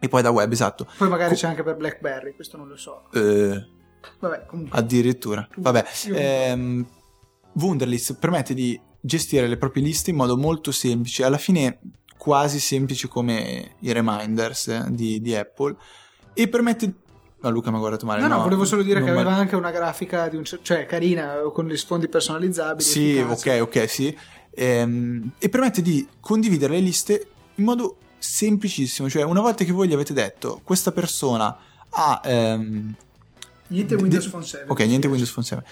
E 0.01 0.09
poi 0.09 0.23
da 0.23 0.31
web, 0.31 0.53
esatto. 0.53 0.87
Poi 0.97 1.09
magari 1.09 1.31
Co- 1.31 1.37
c'è 1.37 1.47
anche 1.47 1.63
per 1.63 1.77
BlackBerry, 1.77 2.35
questo 2.35 2.57
non 2.57 2.69
lo 2.69 2.77
so. 2.77 3.05
Eh, 3.13 3.67
Vabbè, 4.19 4.47
comunque. 4.47 4.79
Addirittura. 4.79 5.49
Vabbè. 5.57 5.85
Ehm, 6.13 6.87
Wunderlist 7.55 8.19
permette 8.19 8.53
di 8.53 8.79
gestire 9.01 9.47
le 9.47 9.57
proprie 9.57 9.83
liste 9.83 10.11
in 10.11 10.17
modo 10.17 10.37
molto 10.37 10.73
semplice, 10.73 11.25
alla 11.25 11.39
fine 11.39 11.79
quasi 12.17 12.59
semplice 12.59 13.09
come 13.09 13.77
i 13.81 13.93
reminders 13.93 14.87
di, 14.89 15.21
di 15.21 15.35
Apple, 15.35 15.77
e 16.33 16.49
permette 16.49 16.95
No, 17.45 17.51
Luca 17.51 17.69
mi 17.71 17.77
ha 17.77 17.79
guardato 17.79 18.07
male. 18.07 18.23
No, 18.23 18.29
no, 18.29 18.37
no 18.37 18.43
volevo 18.43 18.65
solo 18.65 18.83
dire 18.83 19.03
che 19.03 19.11
aveva 19.11 19.31
mal... 19.31 19.41
anche 19.41 19.55
una 19.55 19.71
grafica 19.71 20.31
un... 20.33 20.45
cioè 20.45 20.87
carina 20.87 21.41
con 21.53 21.69
gli 21.69 21.77
sfondi 21.77 22.09
personalizzabili. 22.09 22.83
Sì, 22.83 23.19
efficaci. 23.19 23.61
ok, 23.61 23.77
ok, 23.83 23.89
sì. 23.91 24.17
Ehm, 24.55 25.33
e 25.39 25.49
permette 25.51 25.83
di 25.83 26.09
condividere 26.21 26.73
le 26.73 26.81
liste 26.81 27.27
in 27.57 27.65
modo 27.65 27.99
semplicissimo. 28.19 29.11
Cioè, 29.11 29.25
una 29.25 29.43
volta 29.43 29.63
che 29.65 29.73
voi 29.73 29.89
gli 29.89 29.93
avete 29.93 30.15
detto 30.15 30.63
questa 30.65 30.91
persona 30.91 31.55
ha. 31.91 32.21
Ehm, 32.25 32.95
niente 33.67 33.95
Windows 33.95 34.27
Phone 34.29 34.45
7. 34.45 34.65
Ok, 34.69 34.81
niente 34.81 35.07
Windows 35.07 35.31
Phone 35.31 35.47
7. 35.47 35.65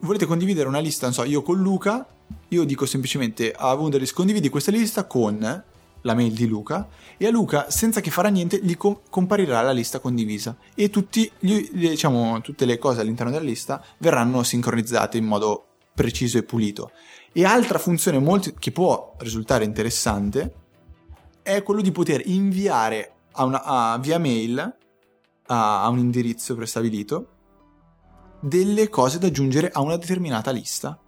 volete 0.00 0.26
condividere 0.26 0.68
una 0.68 0.80
lista, 0.80 1.06
non 1.06 1.14
so, 1.14 1.24
io 1.24 1.40
con 1.40 1.58
Luca, 1.58 2.06
io 2.48 2.64
dico 2.64 2.84
semplicemente 2.84 3.50
a 3.50 3.72
Wunderlist 3.72 4.12
condividi 4.12 4.50
questa 4.50 4.70
lista 4.70 5.06
con 5.06 5.64
la 6.04 6.14
mail 6.14 6.32
di 6.32 6.46
Luca 6.46 6.88
e 7.16 7.26
a 7.26 7.30
Luca, 7.30 7.70
senza 7.70 8.00
che 8.00 8.10
farà 8.10 8.28
niente, 8.28 8.60
gli 8.62 8.76
com- 8.76 9.00
comparirà 9.10 9.60
la 9.62 9.72
lista 9.72 9.98
condivisa 9.98 10.56
e 10.74 10.90
tutti 10.90 11.30
gli, 11.38 11.70
diciamo, 11.72 12.40
tutte 12.40 12.64
le 12.64 12.78
cose 12.78 13.00
all'interno 13.00 13.32
della 13.32 13.44
lista 13.44 13.82
verranno 13.98 14.42
sincronizzate 14.42 15.18
in 15.18 15.24
modo 15.24 15.66
preciso 15.94 16.38
e 16.38 16.42
pulito. 16.42 16.90
E 17.32 17.44
altra 17.44 17.78
funzione 17.78 18.18
molto, 18.18 18.52
che 18.58 18.70
può 18.70 19.14
risultare 19.18 19.64
interessante 19.64 20.54
è 21.42 21.62
quello 21.62 21.80
di 21.80 21.92
poter 21.92 22.22
inviare 22.26 23.12
a 23.32 23.44
una, 23.44 23.62
a, 23.62 23.98
via 23.98 24.18
mail 24.18 24.58
a, 25.46 25.82
a 25.82 25.88
un 25.88 25.98
indirizzo 25.98 26.54
prestabilito 26.54 27.28
delle 28.40 28.88
cose 28.88 29.18
da 29.18 29.26
aggiungere 29.26 29.70
a 29.70 29.80
una 29.80 29.96
determinata 29.96 30.50
lista 30.50 30.98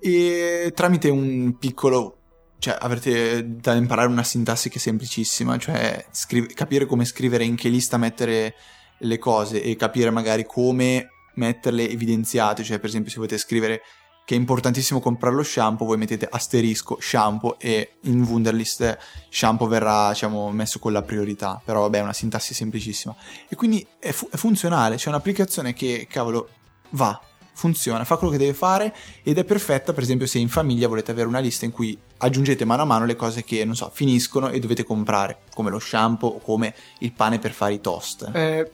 e 0.00 0.72
tramite 0.74 1.10
un 1.10 1.56
piccolo 1.58 2.18
cioè 2.64 2.78
avrete 2.80 3.56
da 3.60 3.74
imparare 3.74 4.08
una 4.08 4.22
sintassi 4.22 4.70
che 4.70 4.78
è 4.78 4.80
semplicissima, 4.80 5.58
cioè 5.58 6.02
scrive, 6.12 6.46
capire 6.54 6.86
come 6.86 7.04
scrivere 7.04 7.44
in 7.44 7.56
che 7.56 7.68
lista 7.68 7.98
mettere 7.98 8.54
le 9.00 9.18
cose 9.18 9.62
e 9.62 9.76
capire 9.76 10.08
magari 10.08 10.46
come 10.46 11.10
metterle 11.34 11.86
evidenziate, 11.86 12.64
cioè 12.64 12.78
per 12.78 12.88
esempio 12.88 13.10
se 13.10 13.18
volete 13.18 13.36
scrivere 13.36 13.82
che 14.24 14.34
è 14.34 14.38
importantissimo 14.38 15.00
comprare 15.00 15.34
lo 15.34 15.42
shampoo, 15.42 15.86
voi 15.86 15.98
mettete 15.98 16.26
asterisco 16.30 16.96
shampoo 16.98 17.58
e 17.58 17.96
in 18.04 18.22
Wunderlist 18.22 18.96
shampoo 19.28 19.66
verrà 19.66 20.08
diciamo, 20.08 20.50
messo 20.50 20.78
con 20.78 20.92
la 20.92 21.02
priorità, 21.02 21.60
però 21.62 21.82
vabbè 21.82 21.98
è 21.98 22.02
una 22.02 22.14
sintassi 22.14 22.54
semplicissima. 22.54 23.14
E 23.46 23.56
quindi 23.56 23.86
è, 23.98 24.10
fu- 24.12 24.30
è 24.30 24.36
funzionale, 24.38 24.96
c'è 24.96 25.10
un'applicazione 25.10 25.74
che 25.74 26.06
cavolo 26.08 26.48
va, 26.92 27.20
funziona, 27.54 28.04
fa 28.04 28.16
quello 28.16 28.32
che 28.32 28.38
deve 28.38 28.52
fare 28.52 28.94
ed 29.22 29.38
è 29.38 29.44
perfetta 29.44 29.92
per 29.92 30.02
esempio 30.02 30.26
se 30.26 30.38
in 30.38 30.48
famiglia 30.48 30.88
volete 30.88 31.12
avere 31.12 31.28
una 31.28 31.38
lista 31.38 31.64
in 31.64 31.70
cui 31.70 31.96
aggiungete 32.18 32.64
mano 32.64 32.82
a 32.82 32.84
mano 32.84 33.06
le 33.06 33.16
cose 33.16 33.44
che 33.44 33.64
non 33.64 33.76
so 33.76 33.90
finiscono 33.92 34.50
e 34.50 34.58
dovete 34.58 34.84
comprare 34.84 35.38
come 35.54 35.70
lo 35.70 35.78
shampoo 35.78 36.28
o 36.28 36.38
come 36.40 36.74
il 36.98 37.12
pane 37.12 37.38
per 37.38 37.52
fare 37.52 37.74
i 37.74 37.80
toast. 37.80 38.30
Eh, 38.34 38.70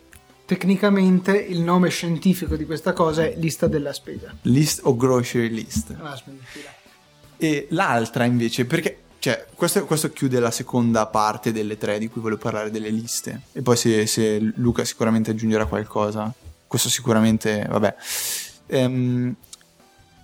tecnicamente 0.46 1.36
il 1.36 1.60
nome 1.60 1.90
scientifico 1.90 2.56
di 2.56 2.64
questa 2.64 2.92
cosa 2.92 3.24
è 3.24 3.34
lista 3.36 3.68
della 3.68 3.92
spesa. 3.92 4.34
List 4.42 4.80
o 4.84 4.96
grocery 4.96 5.50
list. 5.50 5.94
Ah, 6.00 6.20
e 7.36 7.66
l'altra 7.70 8.24
invece 8.24 8.64
perché 8.64 8.98
cioè, 9.20 9.46
questo, 9.54 9.84
questo, 9.84 10.10
chiude 10.10 10.40
la 10.40 10.50
seconda 10.50 11.04
parte 11.06 11.52
delle 11.52 11.76
tre 11.76 11.98
di 11.98 12.08
cui 12.08 12.22
volevo 12.22 12.40
parlare, 12.40 12.70
delle 12.70 12.88
liste. 12.88 13.42
E 13.52 13.60
poi 13.60 13.76
se, 13.76 14.06
se 14.06 14.38
Luca 14.56 14.82
sicuramente 14.84 15.30
aggiungerà 15.30 15.66
qualcosa, 15.66 16.32
questo 16.66 16.88
sicuramente, 16.88 17.66
vabbè. 17.68 17.96
Um, 18.70 19.34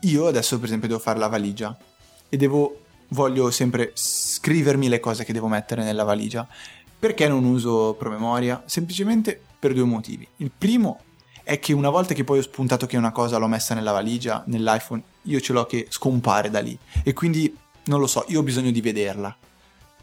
io 0.01 0.27
adesso, 0.27 0.57
per 0.57 0.67
esempio, 0.67 0.89
devo 0.89 1.01
fare 1.01 1.19
la 1.19 1.29
valigia 1.29 1.77
e 2.29 2.37
devo, 2.37 2.83
voglio 3.09 3.51
sempre 3.51 3.93
scrivermi 3.95 4.89
le 4.89 5.01
cose 5.01 5.25
che 5.25 5.33
devo 5.33 5.49
mettere 5.49 5.83
nella 5.83 6.05
valigia. 6.05 6.47
Perché 6.99 7.29
non 7.29 7.45
uso 7.45 7.95
promemoria? 7.99 8.63
Semplicemente 8.67 9.41
per 9.59 9.75
due 9.75 9.85
motivi. 9.85 10.27
Il 10.37 10.51
primo 10.57 11.01
è 11.43 11.59
che 11.59 11.73
una 11.73 11.91
volta 11.91 12.15
che 12.15 12.25
poi 12.25 12.39
ho 12.39 12.43
spuntato 12.43 12.87
che 12.87 12.97
una 12.97 13.13
cosa 13.13 13.37
l'ho 13.37 13.47
messa 13.47 13.75
nella 13.75 13.93
valigia, 13.93 14.43
nell'iPhone, 14.47 15.03
io 15.23 15.41
ce 15.41 15.53
l'ho 15.53 15.67
che 15.67 15.87
scompare 15.91 16.51
da 16.51 16.61
lì. 16.61 16.77
E 17.03 17.13
quindi, 17.13 17.55
non 17.85 18.01
lo 18.01 18.07
so, 18.07 18.25
io 18.29 18.41
ho 18.41 18.43
bisogno 18.43 18.71
di 18.71 18.81
vederla. 18.81 19.37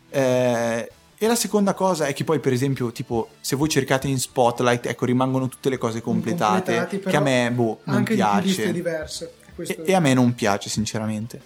Eh, 0.09 0.91
e 1.23 1.27
la 1.27 1.35
seconda 1.35 1.73
cosa 1.73 2.07
è 2.07 2.13
che 2.13 2.25
poi, 2.25 2.39
per 2.39 2.51
esempio, 2.51 2.91
tipo, 2.91 3.29
se 3.39 3.55
voi 3.55 3.69
cercate 3.69 4.09
in 4.09 4.19
Spotlight, 4.19 4.87
ecco, 4.87 5.05
rimangono 5.05 5.47
tutte 5.47 5.69
le 5.69 5.77
cose 5.77 6.01
completate, 6.01 6.85
che 7.01 7.15
a 7.15 7.21
me, 7.21 7.49
boh, 7.49 7.79
non 7.85 7.95
anche 7.95 8.15
piace. 8.15 8.73
diverse. 8.73 9.35
E, 9.55 9.83
e, 9.85 9.93
a 9.93 10.01
me 10.01 10.13
non 10.13 10.35
piace, 10.35 10.67
sinceramente. 10.67 11.41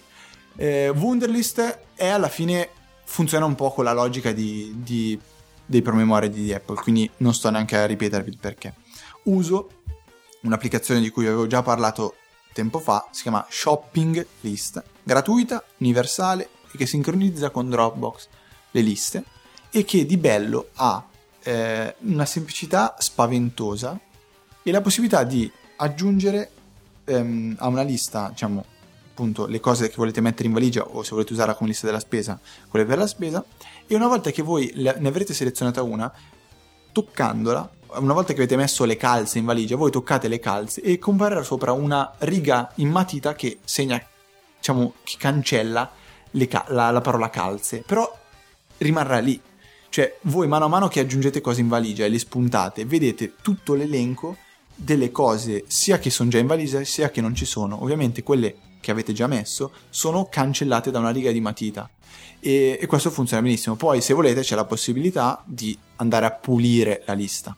Eh, 0.56 0.88
Wunderlist 0.88 1.78
è 1.94 2.08
alla 2.08 2.28
fine, 2.28 2.70
funziona 3.04 3.44
un 3.44 3.54
po' 3.54 3.70
con 3.70 3.84
la 3.84 3.92
logica 3.92 4.32
di, 4.32 4.72
di, 4.78 5.16
dei 5.64 5.80
promemoria 5.80 6.28
di 6.28 6.52
Apple, 6.52 6.74
quindi 6.74 7.08
non 7.18 7.32
sto 7.32 7.48
neanche 7.48 7.76
a 7.76 7.86
ripetervi 7.86 8.30
il 8.30 8.38
perché. 8.40 8.74
Uso 9.24 9.70
un'applicazione 10.42 11.00
di 11.00 11.10
cui 11.10 11.26
avevo 11.26 11.46
già 11.46 11.62
parlato 11.62 12.16
tempo 12.52 12.80
fa, 12.80 13.06
si 13.12 13.22
chiama 13.22 13.46
Shopping 13.48 14.26
List, 14.40 14.82
gratuita, 15.04 15.62
universale 15.76 16.48
e 16.72 16.76
che 16.76 16.86
sincronizza 16.86 17.50
con 17.50 17.70
Dropbox 17.70 18.26
le 18.72 18.80
liste 18.80 19.24
e 19.70 19.84
che 19.84 20.06
di 20.06 20.16
bello 20.16 20.68
ha 20.74 21.04
eh, 21.42 21.94
una 22.00 22.24
semplicità 22.24 22.96
spaventosa 22.98 23.98
e 24.62 24.70
la 24.70 24.80
possibilità 24.80 25.24
di 25.24 25.50
aggiungere 25.76 26.50
ehm, 27.04 27.56
a 27.58 27.68
una 27.68 27.82
lista, 27.82 28.28
diciamo, 28.30 28.64
appunto, 29.10 29.46
le 29.46 29.60
cose 29.60 29.88
che 29.88 29.94
volete 29.96 30.20
mettere 30.20 30.46
in 30.46 30.54
valigia 30.54 30.84
o 30.84 31.02
se 31.02 31.10
volete 31.10 31.32
usarla 31.32 31.54
come 31.54 31.70
lista 31.70 31.86
della 31.86 32.00
spesa, 32.00 32.38
quelle 32.68 32.84
per 32.84 32.98
la 32.98 33.06
spesa, 33.06 33.44
e 33.86 33.94
una 33.94 34.06
volta 34.06 34.30
che 34.30 34.42
voi 34.42 34.70
ne 34.74 35.08
avrete 35.08 35.32
selezionata 35.32 35.82
una, 35.82 36.12
toccandola, 36.92 37.70
una 37.96 38.12
volta 38.12 38.32
che 38.32 38.40
avete 38.40 38.56
messo 38.56 38.84
le 38.84 38.96
calze 38.96 39.38
in 39.38 39.44
valigia, 39.44 39.76
voi 39.76 39.90
toccate 39.90 40.28
le 40.28 40.38
calze 40.38 40.82
e 40.82 40.98
comparirà 40.98 41.42
sopra 41.42 41.72
una 41.72 42.12
riga 42.18 42.70
in 42.76 42.90
matita 42.90 43.34
che 43.34 43.58
segna, 43.64 44.00
diciamo, 44.56 44.94
che 45.02 45.16
cancella 45.18 45.90
ca- 46.48 46.66
la, 46.68 46.90
la 46.90 47.00
parola 47.00 47.30
calze, 47.30 47.82
però 47.86 48.16
rimarrà 48.78 49.18
lì 49.18 49.40
cioè, 49.90 50.18
voi 50.22 50.46
mano 50.46 50.66
a 50.66 50.68
mano 50.68 50.88
che 50.88 51.00
aggiungete 51.00 51.40
cose 51.40 51.60
in 51.60 51.68
valigia 51.68 52.04
e 52.04 52.08
le 52.08 52.18
spuntate, 52.18 52.84
vedete 52.84 53.34
tutto 53.40 53.74
l'elenco 53.74 54.36
delle 54.74 55.10
cose 55.10 55.64
sia 55.66 55.98
che 55.98 56.10
sono 56.10 56.30
già 56.30 56.38
in 56.38 56.46
valigia 56.46 56.84
sia 56.84 57.10
che 57.10 57.20
non 57.20 57.34
ci 57.34 57.44
sono. 57.44 57.82
Ovviamente 57.82 58.22
quelle 58.22 58.56
che 58.80 58.90
avete 58.90 59.12
già 59.12 59.26
messo 59.26 59.72
sono 59.90 60.28
cancellate 60.30 60.90
da 60.90 60.98
una 60.98 61.10
riga 61.10 61.32
di 61.32 61.40
matita 61.40 61.90
e, 62.38 62.78
e 62.80 62.86
questo 62.86 63.10
funziona 63.10 63.42
benissimo. 63.42 63.74
Poi 63.74 64.00
se 64.00 64.14
volete 64.14 64.42
c'è 64.42 64.54
la 64.54 64.64
possibilità 64.64 65.42
di 65.44 65.76
andare 65.96 66.26
a 66.26 66.30
pulire 66.30 67.02
la 67.06 67.14
lista. 67.14 67.56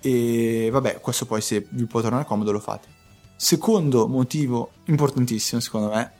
E 0.00 0.68
vabbè, 0.70 1.00
questo 1.00 1.26
poi 1.26 1.40
se 1.40 1.66
vi 1.70 1.86
può 1.86 2.00
tornare 2.00 2.24
comodo 2.24 2.52
lo 2.52 2.60
fate. 2.60 2.96
Secondo 3.36 4.08
motivo 4.08 4.72
importantissimo 4.86 5.60
secondo 5.60 5.88
me 5.88 6.12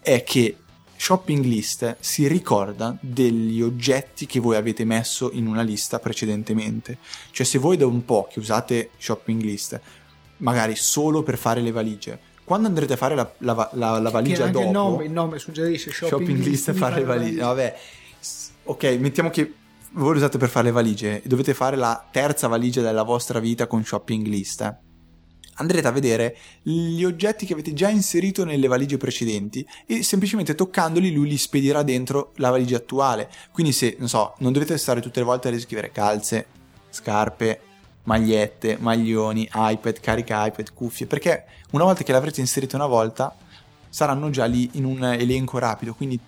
è 0.00 0.22
che 0.22 0.56
Shopping 1.00 1.42
List 1.46 1.96
si 2.00 2.28
ricorda 2.28 2.94
degli 3.00 3.62
oggetti 3.62 4.26
che 4.26 4.38
voi 4.38 4.56
avete 4.56 4.84
messo 4.84 5.30
in 5.32 5.46
una 5.46 5.62
lista 5.62 5.98
precedentemente. 5.98 6.98
Cioè 7.30 7.46
se 7.46 7.56
voi 7.56 7.78
da 7.78 7.86
un 7.86 8.04
po' 8.04 8.28
che 8.30 8.38
usate 8.38 8.90
Shopping 8.98 9.40
List, 9.40 9.80
magari 10.36 10.76
solo 10.76 11.22
per 11.22 11.38
fare 11.38 11.62
le 11.62 11.70
valigie, 11.70 12.20
quando 12.44 12.68
andrete 12.68 12.92
a 12.92 12.96
fare 12.96 13.14
la, 13.14 13.32
la, 13.38 13.70
la, 13.72 13.98
la 13.98 14.10
valigia 14.10 14.48
dopo... 14.48 14.66
Il 14.66 14.70
nome, 14.70 15.04
il 15.06 15.10
nome 15.10 15.38
suggerisce 15.38 15.90
Shopping, 15.90 16.28
shopping 16.28 16.44
List 16.44 16.64
per 16.66 16.74
fare 16.74 16.96
le 16.96 17.04
valigie. 17.04 17.40
Vabbè, 17.40 17.78
ok, 18.64 18.84
mettiamo 19.00 19.30
che 19.30 19.54
voi 19.92 20.10
lo 20.10 20.16
usate 20.16 20.36
per 20.36 20.50
fare 20.50 20.66
le 20.66 20.72
valigie 20.72 21.22
e 21.22 21.26
dovete 21.26 21.54
fare 21.54 21.76
la 21.76 22.08
terza 22.10 22.46
valigia 22.46 22.82
della 22.82 23.04
vostra 23.04 23.38
vita 23.38 23.66
con 23.66 23.82
Shopping 23.82 24.26
List. 24.26 24.60
Eh? 24.60 24.89
Andrete 25.60 25.86
a 25.86 25.90
vedere 25.90 26.36
gli 26.62 27.04
oggetti 27.04 27.46
che 27.46 27.52
avete 27.52 27.72
già 27.72 27.88
inserito 27.88 28.44
nelle 28.44 28.66
valigie 28.66 28.96
precedenti 28.96 29.66
e 29.86 30.02
semplicemente 30.02 30.54
toccandoli 30.54 31.12
lui 31.12 31.28
li 31.28 31.36
spedirà 31.36 31.82
dentro 31.82 32.32
la 32.36 32.50
valigia 32.50 32.78
attuale. 32.78 33.30
Quindi 33.52 33.72
se, 33.72 33.96
non 33.98 34.08
so, 34.08 34.34
non 34.38 34.52
dovete 34.52 34.76
stare 34.78 35.00
tutte 35.00 35.20
le 35.20 35.26
volte 35.26 35.48
a 35.48 35.50
riscrivere 35.50 35.92
calze, 35.92 36.46
scarpe, 36.88 37.60
magliette, 38.04 38.78
maglioni, 38.80 39.48
iPad, 39.52 40.00
carica 40.00 40.46
iPad, 40.46 40.72
cuffie, 40.72 41.06
perché 41.06 41.44
una 41.72 41.84
volta 41.84 42.02
che 42.02 42.12
l'avrete 42.12 42.40
inserito 42.40 42.76
una 42.76 42.86
volta 42.86 43.36
saranno 43.88 44.30
già 44.30 44.46
lì 44.46 44.70
in 44.74 44.84
un 44.84 45.04
elenco 45.04 45.58
rapido, 45.58 45.94
quindi 45.94 46.18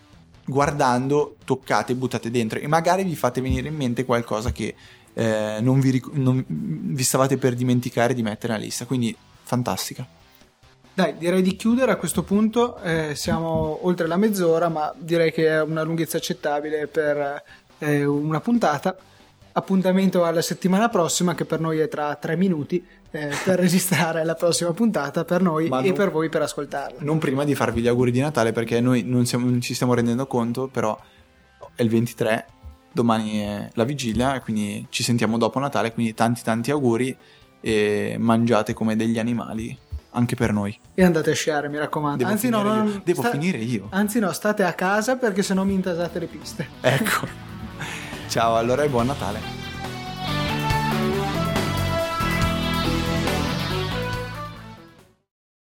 guardando 0.44 1.36
toccate 1.44 1.94
buttate 1.94 2.30
dentro 2.30 2.58
e 2.58 2.66
magari 2.66 3.04
vi 3.04 3.14
fate 3.14 3.40
venire 3.40 3.68
in 3.68 3.76
mente 3.76 4.04
qualcosa 4.04 4.50
che 4.50 4.74
eh, 5.14 5.58
non, 5.60 5.80
vi, 5.80 6.02
non, 6.12 6.44
vi, 6.46 7.02
stavate 7.02 7.36
per 7.36 7.54
dimenticare 7.54 8.14
di 8.14 8.22
mettere 8.22 8.52
nella 8.52 8.64
lista, 8.64 8.86
quindi 8.86 9.14
fantastica. 9.42 10.06
Dai, 10.94 11.16
direi 11.16 11.42
di 11.42 11.56
chiudere 11.56 11.92
a 11.92 11.96
questo 11.96 12.22
punto. 12.22 12.78
Eh, 12.82 13.14
siamo 13.14 13.78
oltre 13.86 14.06
la 14.06 14.16
mezz'ora, 14.16 14.68
ma 14.68 14.92
direi 14.96 15.32
che 15.32 15.48
è 15.48 15.62
una 15.62 15.82
lunghezza 15.82 16.18
accettabile 16.18 16.86
per 16.86 17.42
eh, 17.78 18.04
una 18.04 18.40
puntata. 18.40 18.96
Appuntamento 19.54 20.24
alla 20.24 20.40
settimana 20.40 20.88
prossima, 20.88 21.34
che 21.34 21.44
per 21.44 21.60
noi 21.60 21.78
è 21.78 21.88
tra 21.88 22.14
tre 22.16 22.36
minuti, 22.36 22.84
eh, 23.10 23.30
per 23.44 23.58
registrare 23.60 24.24
la 24.24 24.34
prossima 24.34 24.72
puntata 24.72 25.24
per 25.24 25.42
noi 25.42 25.68
ma 25.68 25.80
e 25.80 25.88
non, 25.88 25.94
per 25.94 26.10
voi 26.10 26.28
per 26.30 26.42
ascoltarla. 26.42 27.00
Non 27.00 27.18
prima 27.18 27.44
di 27.44 27.54
farvi 27.54 27.82
gli 27.82 27.88
auguri 27.88 28.10
di 28.10 28.20
Natale, 28.20 28.52
perché 28.52 28.80
noi 28.80 29.02
non, 29.02 29.26
siamo, 29.26 29.48
non 29.48 29.60
ci 29.60 29.74
stiamo 29.74 29.92
rendendo 29.94 30.26
conto, 30.26 30.68
però 30.68 30.98
è 31.74 31.82
il 31.82 31.88
23, 31.88 32.46
domani 32.92 33.40
è 33.40 33.70
la 33.74 33.84
vigilia, 33.84 34.40
quindi 34.40 34.86
ci 34.90 35.02
sentiamo 35.02 35.38
dopo 35.38 35.58
Natale, 35.58 35.92
quindi 35.92 36.14
tanti 36.14 36.42
tanti 36.42 36.70
auguri 36.70 37.16
e 37.60 38.16
mangiate 38.18 38.74
come 38.74 38.96
degli 38.96 39.18
animali 39.18 39.76
anche 40.12 40.34
per 40.36 40.52
noi. 40.52 40.78
E 40.94 41.04
andate 41.04 41.30
a 41.30 41.34
sciare, 41.34 41.68
mi 41.68 41.78
raccomando. 41.78 42.18
Devo 42.18 42.30
anzi, 42.30 42.48
no, 42.48 42.62
non, 42.62 43.02
Devo 43.04 43.22
sta... 43.22 43.30
finire 43.30 43.58
io. 43.58 43.88
Anzi, 43.90 44.18
no, 44.18 44.32
state 44.32 44.62
a 44.62 44.72
casa 44.72 45.16
perché 45.16 45.42
sennò 45.42 45.64
mi 45.64 45.74
intasate 45.74 46.18
le 46.18 46.26
piste. 46.26 46.68
Ecco. 46.80 47.26
Ciao, 48.28 48.56
allora 48.56 48.82
e 48.82 48.88
buon 48.88 49.06
Natale. 49.06 49.61